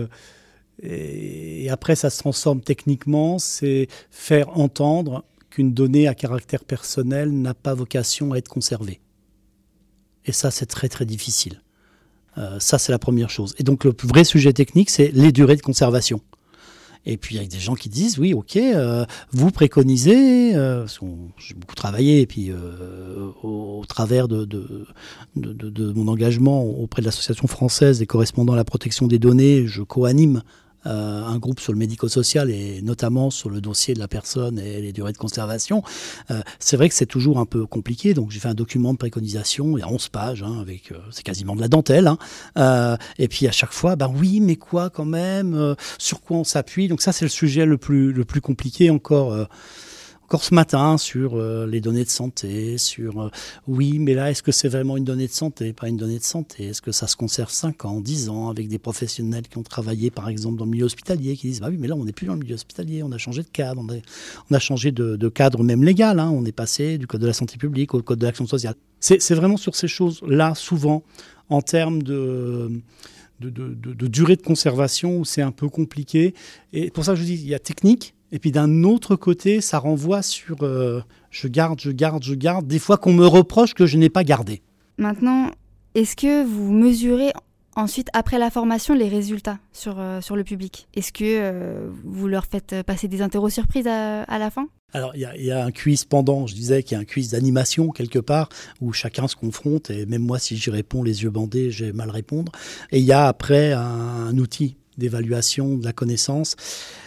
et 0.82 1.68
après 1.70 1.94
ça 1.94 2.10
se 2.10 2.18
transforme 2.18 2.60
techniquement, 2.60 3.38
c'est 3.38 3.88
faire 4.10 4.56
entendre 4.58 5.24
qu'une 5.50 5.74
donnée 5.74 6.08
à 6.08 6.14
caractère 6.14 6.64
personnel 6.64 7.32
n'a 7.32 7.54
pas 7.54 7.74
vocation 7.74 8.32
à 8.32 8.38
être 8.38 8.48
conservée. 8.48 9.00
Et 10.24 10.32
ça, 10.32 10.50
c'est 10.50 10.66
très 10.66 10.88
très 10.88 11.04
difficile. 11.04 11.60
Euh, 12.38 12.58
ça, 12.60 12.78
c'est 12.78 12.92
la 12.92 12.98
première 12.98 13.30
chose. 13.30 13.54
Et 13.58 13.62
donc, 13.62 13.84
le 13.84 13.94
vrai 14.04 14.24
sujet 14.24 14.52
technique, 14.52 14.90
c'est 14.90 15.10
les 15.12 15.32
durées 15.32 15.56
de 15.56 15.62
conservation. 15.62 16.20
Et 17.06 17.16
puis, 17.16 17.36
il 17.36 17.42
y 17.42 17.44
a 17.44 17.48
des 17.48 17.58
gens 17.58 17.74
qui 17.74 17.88
disent, 17.88 18.18
oui, 18.18 18.34
ok, 18.34 18.56
euh, 18.56 19.06
vous 19.32 19.50
préconisez, 19.50 20.54
euh, 20.54 20.86
j'ai 21.38 21.54
beaucoup 21.54 21.74
travaillé, 21.74 22.20
et 22.20 22.26
puis 22.26 22.52
au, 23.42 23.82
travers 23.88 24.28
de, 24.28 24.44
de, 24.44 24.86
de, 25.34 25.92
mon 25.92 26.08
engagement 26.08 26.62
auprès 26.62 27.00
de 27.00 27.06
l'Association 27.06 27.46
française 27.46 28.00
des 28.00 28.06
correspondants 28.06 28.52
à 28.52 28.56
la 28.56 28.64
protection 28.64 29.06
des 29.06 29.18
données, 29.18 29.66
je 29.66 29.82
co-anime 29.82 30.42
euh, 30.86 31.24
un 31.24 31.38
groupe 31.38 31.60
sur 31.60 31.72
le 31.72 31.78
médico-social 31.78 32.50
et 32.50 32.80
notamment 32.82 33.30
sur 33.30 33.50
le 33.50 33.60
dossier 33.60 33.94
de 33.94 33.98
la 33.98 34.08
personne 34.08 34.58
et 34.58 34.80
les 34.80 34.92
durées 34.92 35.12
de 35.12 35.18
conservation. 35.18 35.82
Euh, 36.30 36.40
c'est 36.58 36.76
vrai 36.76 36.88
que 36.88 36.94
c'est 36.94 37.06
toujours 37.06 37.38
un 37.38 37.46
peu 37.46 37.66
compliqué, 37.66 38.14
donc 38.14 38.30
j'ai 38.30 38.40
fait 38.40 38.48
un 38.48 38.54
document 38.54 38.92
de 38.92 38.98
préconisation, 38.98 39.76
il 39.76 39.80
y 39.80 39.84
a 39.84 39.88
11 39.88 40.08
pages, 40.08 40.42
hein, 40.42 40.58
avec, 40.60 40.92
euh, 40.92 40.98
c'est 41.10 41.22
quasiment 41.22 41.54
de 41.54 41.60
la 41.60 41.68
dentelle. 41.68 42.08
Hein. 42.56 42.98
et 43.18 43.28
puis 43.28 43.46
à 43.46 43.52
chaque 43.52 43.72
fois, 43.72 43.96
ben 43.96 44.10
oui, 44.14 44.40
mais 44.40 44.56
quoi 44.56 44.90
quand 44.90 45.04
même 45.04 45.74
Sur 45.98 46.20
quoi 46.22 46.38
on 46.38 46.44
s'appuie? 46.44 46.88
Donc 46.88 47.02
ça, 47.02 47.12
c'est 47.12 47.24
le 47.24 47.30
sujet 47.30 47.66
le 47.66 47.76
plus, 47.76 48.12
le 48.12 48.24
plus 48.24 48.40
compliqué 48.40 48.90
encore 48.90 49.46
encore 50.30 50.44
ce 50.44 50.54
matin 50.54 50.96
sur 50.96 51.34
euh, 51.34 51.66
les 51.66 51.80
données 51.80 52.04
de 52.04 52.08
santé, 52.08 52.78
sur 52.78 53.20
euh, 53.20 53.30
oui, 53.66 53.98
mais 53.98 54.14
là, 54.14 54.30
est-ce 54.30 54.44
que 54.44 54.52
c'est 54.52 54.68
vraiment 54.68 54.96
une 54.96 55.02
donnée 55.02 55.26
de 55.26 55.32
santé, 55.32 55.72
pas 55.72 55.88
une 55.88 55.96
donnée 55.96 56.20
de 56.20 56.24
santé 56.24 56.66
Est-ce 56.66 56.80
que 56.80 56.92
ça 56.92 57.08
se 57.08 57.16
conserve 57.16 57.50
5 57.50 57.84
ans, 57.84 58.00
10 58.00 58.28
ans, 58.28 58.48
avec 58.48 58.68
des 58.68 58.78
professionnels 58.78 59.48
qui 59.48 59.58
ont 59.58 59.64
travaillé, 59.64 60.12
par 60.12 60.28
exemple, 60.28 60.56
dans 60.56 60.66
le 60.66 60.70
milieu 60.70 60.84
hospitalier, 60.84 61.36
qui 61.36 61.48
disent 61.48 61.60
bah 61.60 61.66
oui, 61.68 61.78
mais 61.80 61.88
là, 61.88 61.96
on 61.96 62.04
n'est 62.04 62.12
plus 62.12 62.28
dans 62.28 62.34
le 62.34 62.38
milieu 62.38 62.54
hospitalier, 62.54 63.02
on 63.02 63.10
a 63.10 63.18
changé 63.18 63.42
de 63.42 63.48
cadre, 63.48 63.82
on 63.82 64.54
a, 64.54 64.58
changé 64.60 64.92
de, 64.92 65.28
cadre 65.30 65.64
même 65.64 65.82
légal, 65.82 66.20
hein. 66.20 66.30
on 66.32 66.44
est 66.44 66.52
passé 66.52 66.96
du 66.96 67.08
code 67.08 67.22
de 67.22 67.26
la 67.26 67.32
santé 67.32 67.56
publique 67.56 67.92
au 67.94 68.00
code 68.00 68.20
de 68.20 68.26
l'action 68.26 68.46
sociale. 68.46 68.76
C'est 69.00 69.34
vraiment 69.34 69.56
sur 69.56 69.74
ces 69.74 69.88
choses-là, 69.88 70.54
souvent, 70.54 71.02
en 71.48 71.60
termes 71.60 72.04
de 72.04 72.70
de, 73.40 74.06
durée 74.06 74.36
de 74.36 74.42
conservation 74.42 75.16
où 75.16 75.24
c'est 75.24 75.42
un 75.42 75.50
peu 75.50 75.68
compliqué. 75.68 76.34
Et 76.72 76.90
pour 76.90 77.04
ça, 77.04 77.16
je 77.16 77.24
dis, 77.24 77.34
il 77.34 77.48
y 77.48 77.54
a 77.54 77.58
technique. 77.58 78.14
Et 78.32 78.38
puis 78.38 78.52
d'un 78.52 78.84
autre 78.84 79.16
côté, 79.16 79.60
ça 79.60 79.78
renvoie 79.78 80.22
sur 80.22 80.62
euh, 80.62 81.02
je 81.30 81.48
garde, 81.48 81.80
je 81.80 81.90
garde, 81.90 82.22
je 82.22 82.34
garde. 82.34 82.66
Des 82.66 82.78
fois 82.78 82.96
qu'on 82.96 83.12
me 83.12 83.26
reproche 83.26 83.74
que 83.74 83.86
je 83.86 83.96
n'ai 83.96 84.08
pas 84.08 84.24
gardé. 84.24 84.62
Maintenant, 84.98 85.50
est-ce 85.94 86.16
que 86.16 86.44
vous 86.44 86.72
mesurez 86.72 87.32
ensuite, 87.76 88.08
après 88.12 88.38
la 88.38 88.50
formation, 88.50 88.94
les 88.94 89.08
résultats 89.08 89.58
sur, 89.72 89.98
euh, 89.98 90.20
sur 90.20 90.36
le 90.36 90.44
public? 90.44 90.88
Est-ce 90.94 91.12
que 91.12 91.24
euh, 91.24 91.88
vous 92.04 92.28
leur 92.28 92.46
faites 92.46 92.82
passer 92.82 93.08
des 93.08 93.22
interros 93.22 93.48
surprises 93.48 93.86
à 93.86 94.38
la 94.38 94.50
fin? 94.50 94.68
Alors, 94.92 95.12
il 95.14 95.20
y, 95.20 95.50
a 95.52 95.64
un 95.64 95.70
quiz 95.70 96.04
pendant, 96.04 96.46
je 96.46 96.54
disais 96.54 96.82
qu'il 96.82 96.96
y 96.96 96.98
a 96.98 97.00
un 97.00 97.04
quiz 97.04 97.30
d'animation 97.30 97.90
quelque 97.90 98.18
part, 98.18 98.48
où 98.80 98.92
chacun 98.92 99.28
se 99.28 99.36
confronte, 99.36 99.90
et 99.90 100.04
même 100.06 100.22
moi, 100.22 100.38
si 100.38 100.56
j'y 100.56 100.70
réponds 100.70 101.04
les 101.04 101.22
yeux 101.22 101.30
bandés, 101.30 101.70
j'ai 101.70 101.92
mal 101.92 102.10
à 102.10 102.12
répondre. 102.12 102.50
Et 102.90 102.98
il 102.98 103.04
y 103.04 103.12
a 103.12 103.28
après 103.28 103.72
un, 103.72 104.36
outil 104.36 104.76
d'évaluation 105.00 105.76
de 105.76 105.84
la 105.84 105.92
connaissance. 105.92 106.54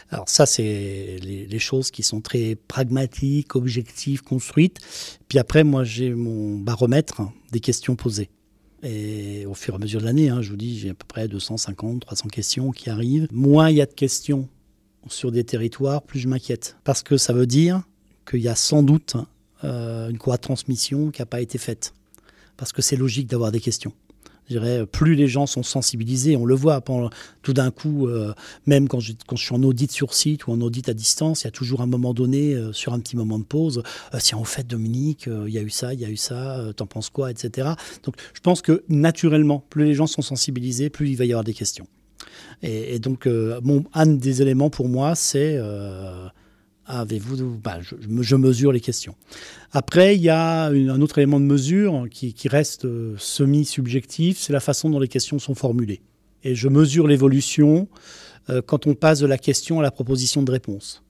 Alors 0.10 0.27
ça, 0.27 0.45
c'est 0.45 1.19
les, 1.23 1.60
choses 1.60 1.89
qui 1.89 2.03
sont 2.03 2.19
très 2.19 2.56
pragmatiques, 2.56 3.56
objectives, 3.56 4.21
construites. 4.21 4.79
Puis 5.29 5.39
après, 5.39 5.63
moi, 5.63 5.84
j'ai 5.84 6.13
mon 6.13 6.58
baromètre 6.58 7.21
des 7.51 7.62
questions 7.62 7.95
posées. 7.95 8.29
Et 8.84 9.45
au 9.45 9.53
fur 9.53 9.73
et 9.73 9.77
à 9.77 9.79
mesure 9.79 10.01
de 10.01 10.06
l'année, 10.06 10.29
hein, 10.29 10.41
je 10.41 10.49
vous 10.49 10.58
dis, 10.58 10.77
j'ai 10.77 10.89
à 10.89 10.93
peu 10.93 11.06
près 11.08 11.27
250, 11.27 12.01
300 12.01 12.27
questions 12.27 12.71
qui 12.71 12.89
arrivent. 12.89 13.27
Moins 13.32 13.69
il 13.69 13.77
y 13.77 13.82
a 13.82 13.86
de 13.86 13.93
questions 13.93 14.49
sur 15.08 15.32
des 15.32 15.45
territoires, 15.45 16.01
plus 16.01 16.19
je 16.19 16.27
m'inquiète. 16.27 16.75
Parce 16.84 17.01
que 17.01 17.17
ça 17.17 17.32
veut 17.34 17.47
dire 17.47 17.82
qu'il 18.29 18.41
y 18.41 18.49
a 18.49 18.56
sans 18.56 18.84
doute 18.84 19.15
euh, 19.63 20.10
une 20.10 20.17
de 20.17 20.36
transmission 20.38 21.12
qui 21.12 21.21
n'a 21.21 21.25
pas 21.25 21.41
été 21.41 21.58
faite. 21.58 21.93
Parce 22.58 22.73
que 22.73 22.82
c'est 22.82 22.97
logique 22.97 23.27
d'avoir 23.27 23.51
des 23.51 23.62
questions. 23.62 23.93
Je 24.47 24.53
dirais, 24.53 24.86
plus 24.86 25.15
les 25.15 25.27
gens 25.27 25.45
sont 25.45 25.63
sensibilisés, 25.63 26.36
on 26.36 26.45
le 26.45 26.56
voit, 26.56 26.84
tout 27.41 27.53
d'un 27.53 27.71
coup, 27.71 28.08
euh, 28.08 28.34
même 28.65 28.88
quand 28.88 28.99
je, 28.99 29.13
suis 29.36 29.56
en 29.56 29.63
audit 29.63 29.91
sur 29.91 30.13
site 30.13 30.47
ou 30.47 30.51
en 30.51 30.62
audit 30.62 30.89
à 30.89 30.93
distance, 30.93 31.41
il 31.41 31.45
y 31.45 31.47
a 31.47 31.51
toujours 31.51 31.82
un 31.82 31.88
moment 31.88 32.13
donné, 32.13 32.53
euh, 32.53 32.73
sur 32.73 32.93
un 32.93 32.99
petit 32.99 33.15
moment 33.15 33.39
de 33.39 33.45
pause, 33.45 33.84
si 34.19 34.36
en 34.36 34.43
fait, 34.43 34.67
Dominique, 34.67 35.27
il 35.27 35.53
y 35.53 35.58
a 35.58 35.62
eu 35.62 35.69
ça, 35.69 35.93
il 35.93 35.99
y 35.99 36.06
a 36.06 36.10
eu 36.10 36.17
ça, 36.17 36.71
t'en 36.75 36.86
penses 36.86 37.10
quoi, 37.10 37.32
etc. 37.32 37.69
Donc 38.03 38.15
je 38.34 38.39
pense 38.41 38.62
que 38.62 38.84
naturellement, 38.89 39.63
plus 39.69 39.86
les 39.86 39.93
gens 39.93 40.08
sont 40.08 40.21
sensibilisés, 40.21 40.89
plus 40.89 41.10
il 41.10 41.15
va 41.15 41.25
y 41.25 41.32
avoir 41.32 41.43
des 41.43 41.53
questions. 41.53 41.88
Et, 42.62 42.99
donc, 42.99 43.27
euh, 43.27 43.60
un 43.93 44.06
des 44.06 44.41
éléments 44.41 44.69
pour 44.69 44.88
moi, 44.88 45.15
c'est 45.15 45.56
euh, 45.58 46.27
avez-vous, 46.86 47.58
bah, 47.63 47.80
je, 47.82 48.36
mesure 48.36 48.72
les 48.72 48.80
questions. 48.80 49.15
Après, 49.72 50.15
il 50.15 50.22
y 50.22 50.30
a 50.30 50.65
un 50.65 51.02
autre 51.02 51.17
élément 51.17 51.39
de 51.39 51.46
mesure 51.46 52.08
qui, 52.10 52.48
reste 52.48 52.86
euh, 52.86 53.15
semi-subjectif, 53.17 54.38
c'est 54.38 54.54
la 54.54 54.60
façon 54.60 54.89
dont 54.89 55.00
les 55.00 55.08
questions 55.08 55.39
sont 55.39 55.56
formulées. 55.56 56.02
Et 56.43 56.56
je 56.56 56.67
mesure 56.67 57.08
l'évolution 57.08 57.88
quand 58.65 58.88
on 58.88 58.93
passe 58.93 59.19
de 59.19 59.26
la 59.26 59.38
question 59.38 59.80
à 59.80 59.84
la 59.84 59.91
proposition 59.91 60.43
de 60.43 60.52
réponse. 60.52 61.04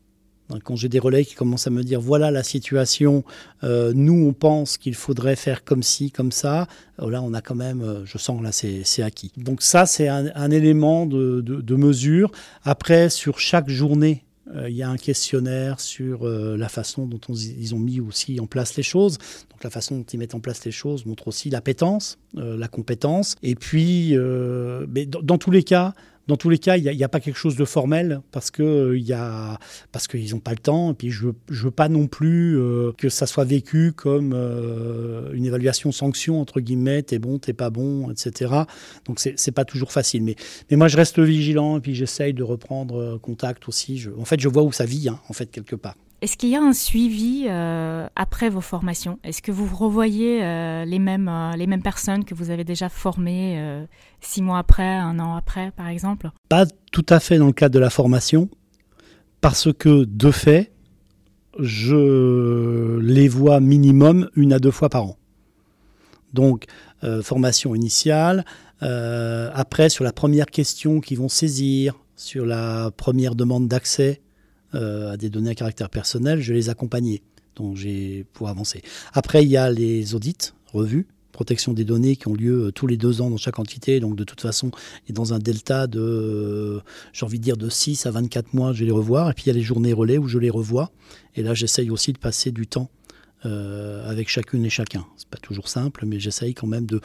Quand 0.63 0.75
j'ai 0.75 0.89
des 0.89 0.99
relais 0.99 1.25
qui 1.25 1.35
commencent 1.35 1.67
à 1.67 1.69
me 1.71 1.83
dire 1.83 2.01
voilà 2.01 2.29
la 2.29 2.43
situation, 2.43 3.23
euh, 3.63 3.93
nous 3.95 4.25
on 4.27 4.33
pense 4.33 4.77
qu'il 4.77 4.93
faudrait 4.93 5.35
faire 5.35 5.63
comme 5.63 5.83
ci, 5.83 6.11
comme 6.11 6.31
ça, 6.31 6.67
euh, 7.01 7.09
là 7.09 7.21
on 7.21 7.33
a 7.33 7.41
quand 7.41 7.55
même, 7.55 7.81
euh, 7.81 8.05
je 8.05 8.17
sens 8.17 8.41
là 8.41 8.51
c'est 8.51 9.03
acquis. 9.03 9.31
Donc 9.37 9.61
ça 9.61 9.85
c'est 9.85 10.07
un, 10.07 10.51
élément 10.51 11.05
de, 11.05 11.75
mesure. 11.75 12.31
Après 12.63 13.09
sur 13.09 13.39
chaque 13.39 13.69
journée, 13.69 14.25
il 14.67 14.73
y 14.73 14.83
a 14.83 14.89
un 14.89 14.97
questionnaire 14.97 15.79
sur 15.79 16.25
la 16.27 16.69
façon 16.69 17.05
dont 17.05 17.19
ils 17.33 17.73
ont 17.73 17.79
mis 17.79 17.99
aussi 17.99 18.39
en 18.39 18.45
place 18.45 18.75
les 18.75 18.83
choses. 18.83 19.17
Donc 19.51 19.63
la 19.63 19.69
façon 19.69 19.97
dont 19.97 20.03
ils 20.03 20.19
mettent 20.19 20.35
en 20.35 20.39
place 20.39 20.65
les 20.65 20.71
choses 20.71 21.05
montre 21.05 21.27
aussi 21.27 21.49
l'appétence, 21.49 22.17
la 22.33 22.67
compétence. 22.67 23.35
Et 23.41 23.55
puis, 23.55 24.17
mais 24.89 25.05
dans 25.05 25.37
tous 25.37 25.51
les 25.51 25.63
cas, 25.63 25.93
dans 26.27 26.37
tous 26.37 26.49
les 26.49 26.57
cas, 26.57 26.77
il 26.77 26.83
n'y 26.83 27.03
a, 27.03 27.09
pas 27.09 27.19
quelque 27.19 27.37
chose 27.37 27.57
de 27.57 27.65
formel 27.65 28.21
parce 28.31 28.49
que 28.49 28.63
euh, 28.63 28.97
il 28.97 29.03
qu'ils 30.07 30.31
n'ont 30.33 30.39
pas 30.39 30.51
le 30.51 30.57
temps. 30.57 30.91
Et 30.91 30.93
puis 30.93 31.11
je 31.11 31.27
veux, 31.27 31.35
veux 31.49 31.71
pas 31.71 31.89
non 31.89 32.07
plus 32.07 32.57
euh, 32.57 32.91
que 32.97 33.09
ça 33.09 33.25
soit 33.25 33.43
vécu 33.43 33.91
comme 33.91 34.33
euh, 34.33 35.33
une 35.33 35.45
évaluation 35.45 35.91
sanction 35.91 36.39
entre 36.39 36.61
guillemets. 36.61 37.03
T'es 37.03 37.19
bon, 37.19 37.39
t'es 37.39 37.53
pas 37.53 37.69
bon, 37.69 38.09
etc. 38.09 38.53
Donc 39.05 39.19
c'est 39.19 39.51
pas 39.51 39.65
toujours 39.65 39.91
facile. 39.91 40.23
Mais 40.23 40.77
moi 40.77 40.87
je 40.87 40.95
reste 40.95 41.19
vigilant 41.19 41.77
et 41.77 41.81
puis 41.81 41.93
j'essaye 41.93 42.33
de 42.33 42.43
reprendre 42.43 43.17
contact 43.17 43.67
aussi. 43.67 43.97
Je, 43.97 44.09
en 44.17 44.25
fait, 44.25 44.39
je 44.39 44.47
vois 44.47 44.63
où 44.63 44.71
ça 44.71 44.85
vit, 44.85 45.09
hein, 45.09 45.19
en 45.27 45.33
fait 45.33 45.47
quelque 45.47 45.75
part. 45.75 45.95
Est-ce 46.23 46.37
qu'il 46.37 46.47
y 46.47 46.55
a 46.55 46.61
un 46.61 46.71
suivi 46.71 47.47
euh, 47.49 48.07
après 48.15 48.49
vos 48.49 48.61
formations? 48.61 49.19
Est-ce 49.25 49.41
que 49.41 49.51
vous 49.51 49.67
revoyez 49.75 50.41
euh, 50.41 50.85
les, 50.85 50.97
mêmes, 50.97 51.27
euh, 51.27 51.51
les 51.57 51.67
mêmes 51.67 51.81
personnes 51.81 52.23
que 52.23 52.33
vous 52.33 52.49
avez 52.49 52.63
déjà 52.63 52.87
formées 52.87 53.85
six 54.21 54.41
mois 54.41 54.59
après, 54.59 54.87
un 54.87 55.19
an 55.19 55.35
après, 55.35 55.71
par 55.71 55.89
exemple? 55.89 56.31
Pas 56.47 56.65
tout 56.93 57.05
à 57.09 57.19
fait 57.19 57.37
dans 57.39 57.47
le 57.47 57.51
cadre 57.51 57.75
de 57.75 57.79
la 57.79 57.89
formation, 57.89 58.49
parce 59.41 59.73
que 59.73 60.05
de 60.05 60.31
fait, 60.31 60.71
je 61.59 62.99
les 62.99 63.27
vois 63.27 63.59
minimum 63.59 64.29
une 64.37 64.53
à 64.53 64.59
deux 64.59 64.71
fois 64.71 64.87
par 64.87 65.03
an. 65.03 65.17
Donc, 66.31 66.67
formation 67.21 67.75
initiale, 67.75 68.45
après 68.79 69.89
sur 69.89 70.05
la 70.05 70.13
première 70.13 70.45
question 70.45 71.01
qu'ils 71.01 71.17
vont 71.17 71.27
saisir, 71.27 71.99
sur 72.15 72.45
la 72.45 72.91
première 72.95 73.35
demande 73.35 73.67
d'accès, 73.67 74.21
à 74.73 75.17
des 75.17 75.29
données 75.29 75.51
à 75.51 75.55
caractère 75.55 75.89
personnel, 75.89 76.41
je 76.41 76.53
les 76.53 76.69
accompagnais. 76.69 77.21
Donc 77.55 77.75
j'ai 77.77 78.25
pour 78.33 78.49
avancer. 78.49 78.81
Après, 79.13 79.43
il 79.43 79.49
y 79.49 79.57
a 79.57 79.69
les 79.69 80.15
audits, 80.15 80.53
revues, 80.73 81.07
protection 81.33 81.73
des 81.73 81.83
données 81.83 82.15
qui 82.15 82.29
ont 82.29 82.33
lieu 82.33 82.67
euh, 82.67 82.71
tous 82.71 82.87
les 82.87 82.95
deux 82.95 83.21
ans 83.21 83.29
dans 83.29 83.37
chaque 83.37 83.59
entité. 83.59 83.99
Donc 83.99 84.15
de 84.15 84.23
toute 84.23 84.39
façon, 84.39 84.71
et 85.09 85.13
dans 85.13 85.33
un 85.33 85.39
delta 85.39 85.87
de, 85.87 85.99
euh, 85.99 86.79
j'ai 87.11 87.25
envie 87.25 87.39
de 87.39 87.43
dire, 87.43 87.57
de 87.57 87.69
6 87.69 88.05
à 88.05 88.11
24 88.11 88.53
mois, 88.53 88.71
je 88.71 88.79
vais 88.79 88.85
les 88.85 88.91
revoir. 88.91 89.29
Et 89.29 89.33
puis 89.33 89.45
il 89.45 89.47
y 89.47 89.51
a 89.51 89.53
les 89.53 89.61
journées 89.61 89.91
relais 89.91 90.17
où 90.17 90.27
je 90.27 90.39
les 90.39 90.49
revois. 90.49 90.91
Et 91.35 91.43
là, 91.43 91.53
j'essaye 91.53 91.89
aussi 91.89 92.13
de 92.13 92.19
passer 92.19 92.51
du 92.51 92.67
temps 92.67 92.89
avec 93.43 94.29
chacune 94.29 94.65
et 94.65 94.69
chacun. 94.69 95.05
C'est 95.17 95.27
pas 95.27 95.37
toujours 95.37 95.67
simple, 95.67 96.05
mais 96.05 96.19
j'essaye 96.19 96.53
quand 96.53 96.67
même 96.67 96.85
de, 96.85 97.01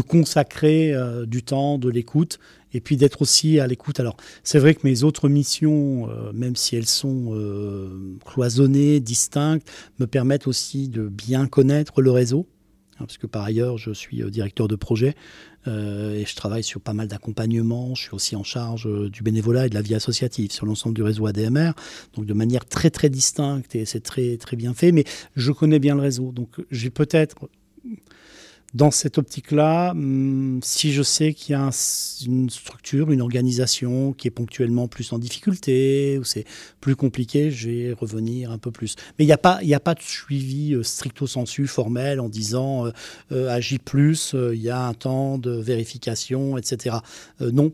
consacrer 0.00 0.94
du 1.26 1.42
temps, 1.42 1.78
de 1.78 1.88
l'écoute 1.88 2.38
et 2.72 2.80
puis 2.80 2.96
d'être 2.96 3.22
aussi 3.22 3.60
à 3.60 3.66
l'écoute. 3.66 4.00
Alors, 4.00 4.16
c'est 4.42 4.58
vrai 4.58 4.74
que 4.74 4.80
mes 4.84 5.02
autres 5.02 5.28
missions, 5.28 6.08
euh, 6.10 6.32
même 6.32 6.56
si 6.56 6.76
elles 6.76 6.86
sont 6.86 7.30
euh, 7.32 8.16
cloisonnées, 8.24 9.00
distinctes, 9.00 9.68
me 9.98 10.06
permettent 10.06 10.46
aussi 10.46 10.88
de 10.88 11.08
bien 11.08 11.46
connaître 11.46 12.02
le 12.02 12.10
réseau, 12.10 12.46
hein, 12.94 13.06
parce 13.06 13.18
que 13.18 13.26
par 13.26 13.44
ailleurs, 13.44 13.78
je 13.78 13.92
suis 13.92 14.22
euh, 14.22 14.30
directeur 14.30 14.68
de 14.68 14.76
projet 14.76 15.14
et 15.68 16.24
je 16.26 16.36
travaille 16.36 16.64
sur 16.64 16.80
pas 16.80 16.94
mal 16.94 17.08
d'accompagnement. 17.08 17.94
Je 17.94 18.02
suis 18.02 18.14
aussi 18.14 18.36
en 18.36 18.42
charge 18.42 18.88
du 19.10 19.22
bénévolat 19.22 19.66
et 19.66 19.68
de 19.68 19.74
la 19.74 19.82
vie 19.82 19.94
associative 19.94 20.50
sur 20.50 20.66
l'ensemble 20.66 20.94
du 20.94 21.02
réseau 21.02 21.26
ADMR, 21.26 21.72
donc 22.14 22.26
de 22.26 22.34
manière 22.34 22.64
très 22.64 22.90
très 22.90 23.08
distincte 23.08 23.74
et 23.74 23.84
c'est 23.84 24.00
très 24.00 24.36
très 24.36 24.56
bien 24.56 24.74
fait. 24.74 24.92
Mais 24.92 25.04
je 25.36 25.52
connais 25.52 25.78
bien 25.78 25.94
le 25.94 26.00
réseau, 26.00 26.32
donc 26.32 26.56
j'ai 26.70 26.90
peut-être 26.90 27.36
dans 28.74 28.90
cette 28.90 29.16
optique-là, 29.16 29.92
hum, 29.92 30.60
si 30.62 30.92
je 30.92 31.02
sais 31.02 31.32
qu'il 31.32 31.52
y 31.52 31.54
a 31.54 31.70
une 32.26 32.50
structure, 32.50 33.10
une 33.10 33.22
organisation 33.22 34.12
qui 34.12 34.28
est 34.28 34.30
ponctuellement 34.30 34.88
plus 34.88 35.12
en 35.12 35.18
difficulté, 35.18 36.18
ou 36.18 36.24
c'est 36.24 36.44
plus 36.80 36.94
compliqué, 36.94 37.50
je 37.50 37.70
vais 37.70 37.92
revenir 37.92 38.50
un 38.50 38.58
peu 38.58 38.70
plus. 38.70 38.96
Mais 39.18 39.24
il 39.24 39.28
n'y 39.28 39.32
a, 39.32 39.38
pas, 39.38 39.60
a 39.62 39.80
pas 39.80 39.94
de 39.94 40.02
suivi 40.02 40.74
euh, 40.74 40.82
stricto 40.82 41.26
sensu 41.26 41.66
formel 41.66 42.20
en 42.20 42.28
disant 42.28 42.86
euh, 42.86 42.90
euh, 43.32 43.48
agis 43.48 43.78
plus, 43.78 44.34
il 44.34 44.60
y 44.60 44.70
a 44.70 44.86
un 44.86 44.94
temps 44.94 45.38
de 45.38 45.50
vérification, 45.50 46.58
etc. 46.58 46.96
non. 47.40 47.72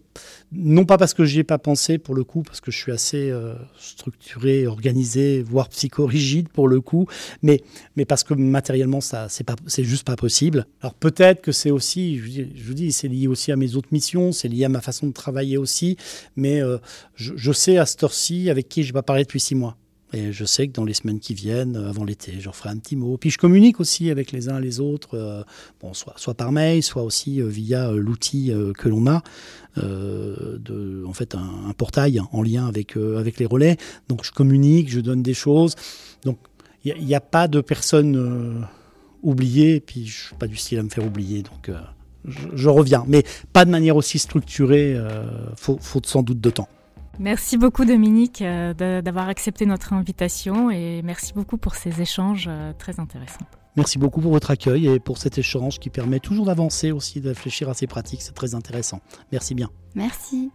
non 0.53 0.85
pas 0.85 0.97
parce 0.97 1.15
que 1.15 1.25
j'y 1.25 1.41
ai 1.41 1.45
pas 1.45 1.59
pensé 1.59 1.99
pour 1.99 2.15
le 2.15 2.23
coup, 2.23 2.43
parce 2.43 2.61
que 2.61 2.71
je 2.71 2.79
suis 2.79 2.93
assez 2.93 3.33
structuré, 3.79 4.67
organisé, 4.67 5.43
voire 5.43 5.69
psychorigide 5.69 6.49
pour 6.49 6.69
le 6.69 6.81
coup, 6.81 7.07
mais, 7.43 7.63
mais 7.97 8.05
parce 8.05 8.23
que 8.23 8.35
matériellement, 8.35 9.01
ça 9.01 9.27
c'est 9.29 9.85
juste 9.85 10.05
pas 10.05 10.17
possible. 10.17 10.67
Alors 10.85 10.93
peut-être 10.93 11.41
que 11.41 11.51
c'est 11.51 11.71
aussi, 11.71 12.19
je 12.19 12.63
vous 12.63 12.75
dis, 12.75 12.93
c'est 12.93 13.09
lié 13.09 13.27
aussi 13.27 13.51
à 13.51 13.57
mes 13.57 13.75
autres 13.75 13.89
missions, 13.91 14.33
c'est 14.33 14.49
lié 14.49 14.67
à 14.67 14.69
ma 14.69 14.83
façon 14.83 15.07
de 15.07 15.15
travailler 15.15 15.57
aussi, 15.57 15.97
mais 16.37 16.61
euh, 16.61 16.77
je, 17.15 17.53
sais 17.53 17.79
à 17.79 17.87
cette 17.87 18.03
heure-ci 18.03 18.51
avec 18.51 18.69
qui 18.69 18.83
je 18.83 18.93
vais 18.93 19.01
parler 19.01 19.23
depuis 19.23 19.41
six 19.41 19.55
mois. 19.55 19.79
Et 20.13 20.31
je 20.31 20.45
sais 20.45 20.69
que 20.69 20.75
dans 20.75 20.85
les 20.85 20.93
semaines 20.93 21.21
qui 21.21 21.33
viennent, 21.33 21.77
euh, 21.77 21.89
avant 21.89 22.05
l'été, 22.05 22.35
je 22.39 22.51
ferai 22.51 22.69
un 22.69 22.77
petit 22.77 22.97
mot. 22.97 23.17
Puis 23.17 23.31
je 23.31 23.39
communique 23.39 23.81
aussi 23.81 24.11
avec 24.11 24.31
les 24.31 24.51
uns 24.51 24.61
les 24.61 24.79
autres, 24.79 25.17
euh, 25.17 25.43
bon, 25.81 25.95
soit, 25.95 26.13
soit 26.19 26.35
par 26.35 26.53
mail, 26.53 26.83
soit 26.83 27.03
aussi 27.03 27.41
via 27.41 27.91
l'outil 27.91 28.53
que 28.77 28.91
l'on 28.91 29.07
a, 29.07 29.23
en 29.79 31.13
fait 31.15 31.35
un, 31.35 31.73
portail 31.79 32.21
en 32.31 32.43
lien 32.43 32.67
avec, 32.67 32.99
avec 32.99 33.39
les 33.39 33.47
relais. 33.47 33.79
Donc 34.11 34.23
je 34.23 34.33
communique, 34.33 34.91
je 34.91 35.01
donne 35.01 35.23
des 35.23 35.33
choses. 35.33 35.77
Donc 36.25 36.37
il 36.85 37.07
n'y 37.07 37.15
a, 37.15 37.21
pas 37.23 37.49
de 37.49 37.63
personne 37.63 38.67
oublier, 39.25 39.77
et 39.77 39.81
puis 39.81 40.07
je 40.07 40.27
suis 40.27 40.35
pas 40.37 40.47
du 40.47 40.57
style 40.57 40.79
à 40.79 40.83
me 40.83 40.89
faire 40.89 41.05
oublier, 41.05 41.43
donc 41.43 41.69
euh, 41.69 41.81
je, 42.25 42.69
reviens. 42.69 43.05
Mais 43.09 43.25
pas 43.53 43.65
de 43.65 43.71
manière 43.71 43.97
aussi 43.97 44.19
structurée, 44.19 44.95
euh, 44.95 45.25
faut, 45.57 45.79
faut 45.81 46.01
sans 46.05 46.23
doute 46.23 46.41
de 46.41 46.51
temps. 46.51 46.69
Merci 47.19 47.57
beaucoup 47.57 47.85
Dominique 47.85 48.43
euh, 48.43 48.75
d'avoir 48.75 49.29
accepté 49.29 49.67
notre 49.67 49.93
invitation 49.93 50.71
et 50.71 51.01
merci 51.03 51.33
beaucoup 51.33 51.59
pour 51.59 51.77
ces 51.77 52.01
échanges 52.01 52.51
très 52.79 52.99
intéressants. 52.99 53.47
Merci 53.77 53.99
beaucoup 53.99 54.21
pour 54.21 54.33
votre 54.33 54.51
accueil 54.51 54.87
et 54.87 55.01
pour 55.01 55.19
cet 55.19 55.39
échange 55.39 55.79
qui 55.79 55.91
permet 55.91 56.21
toujours 56.21 56.47
d'avancer 56.47 56.93
aussi, 56.93 57.21
de 57.21 57.29
réfléchir 57.29 57.69
à 57.69 57.75
ces 57.75 57.87
pratiques. 57.87 58.23
C'est 58.23 58.35
très 58.35 58.55
intéressant. 58.55 59.01
Merci 59.33 59.55
bien. 59.55 59.69
Merci. 59.95 60.51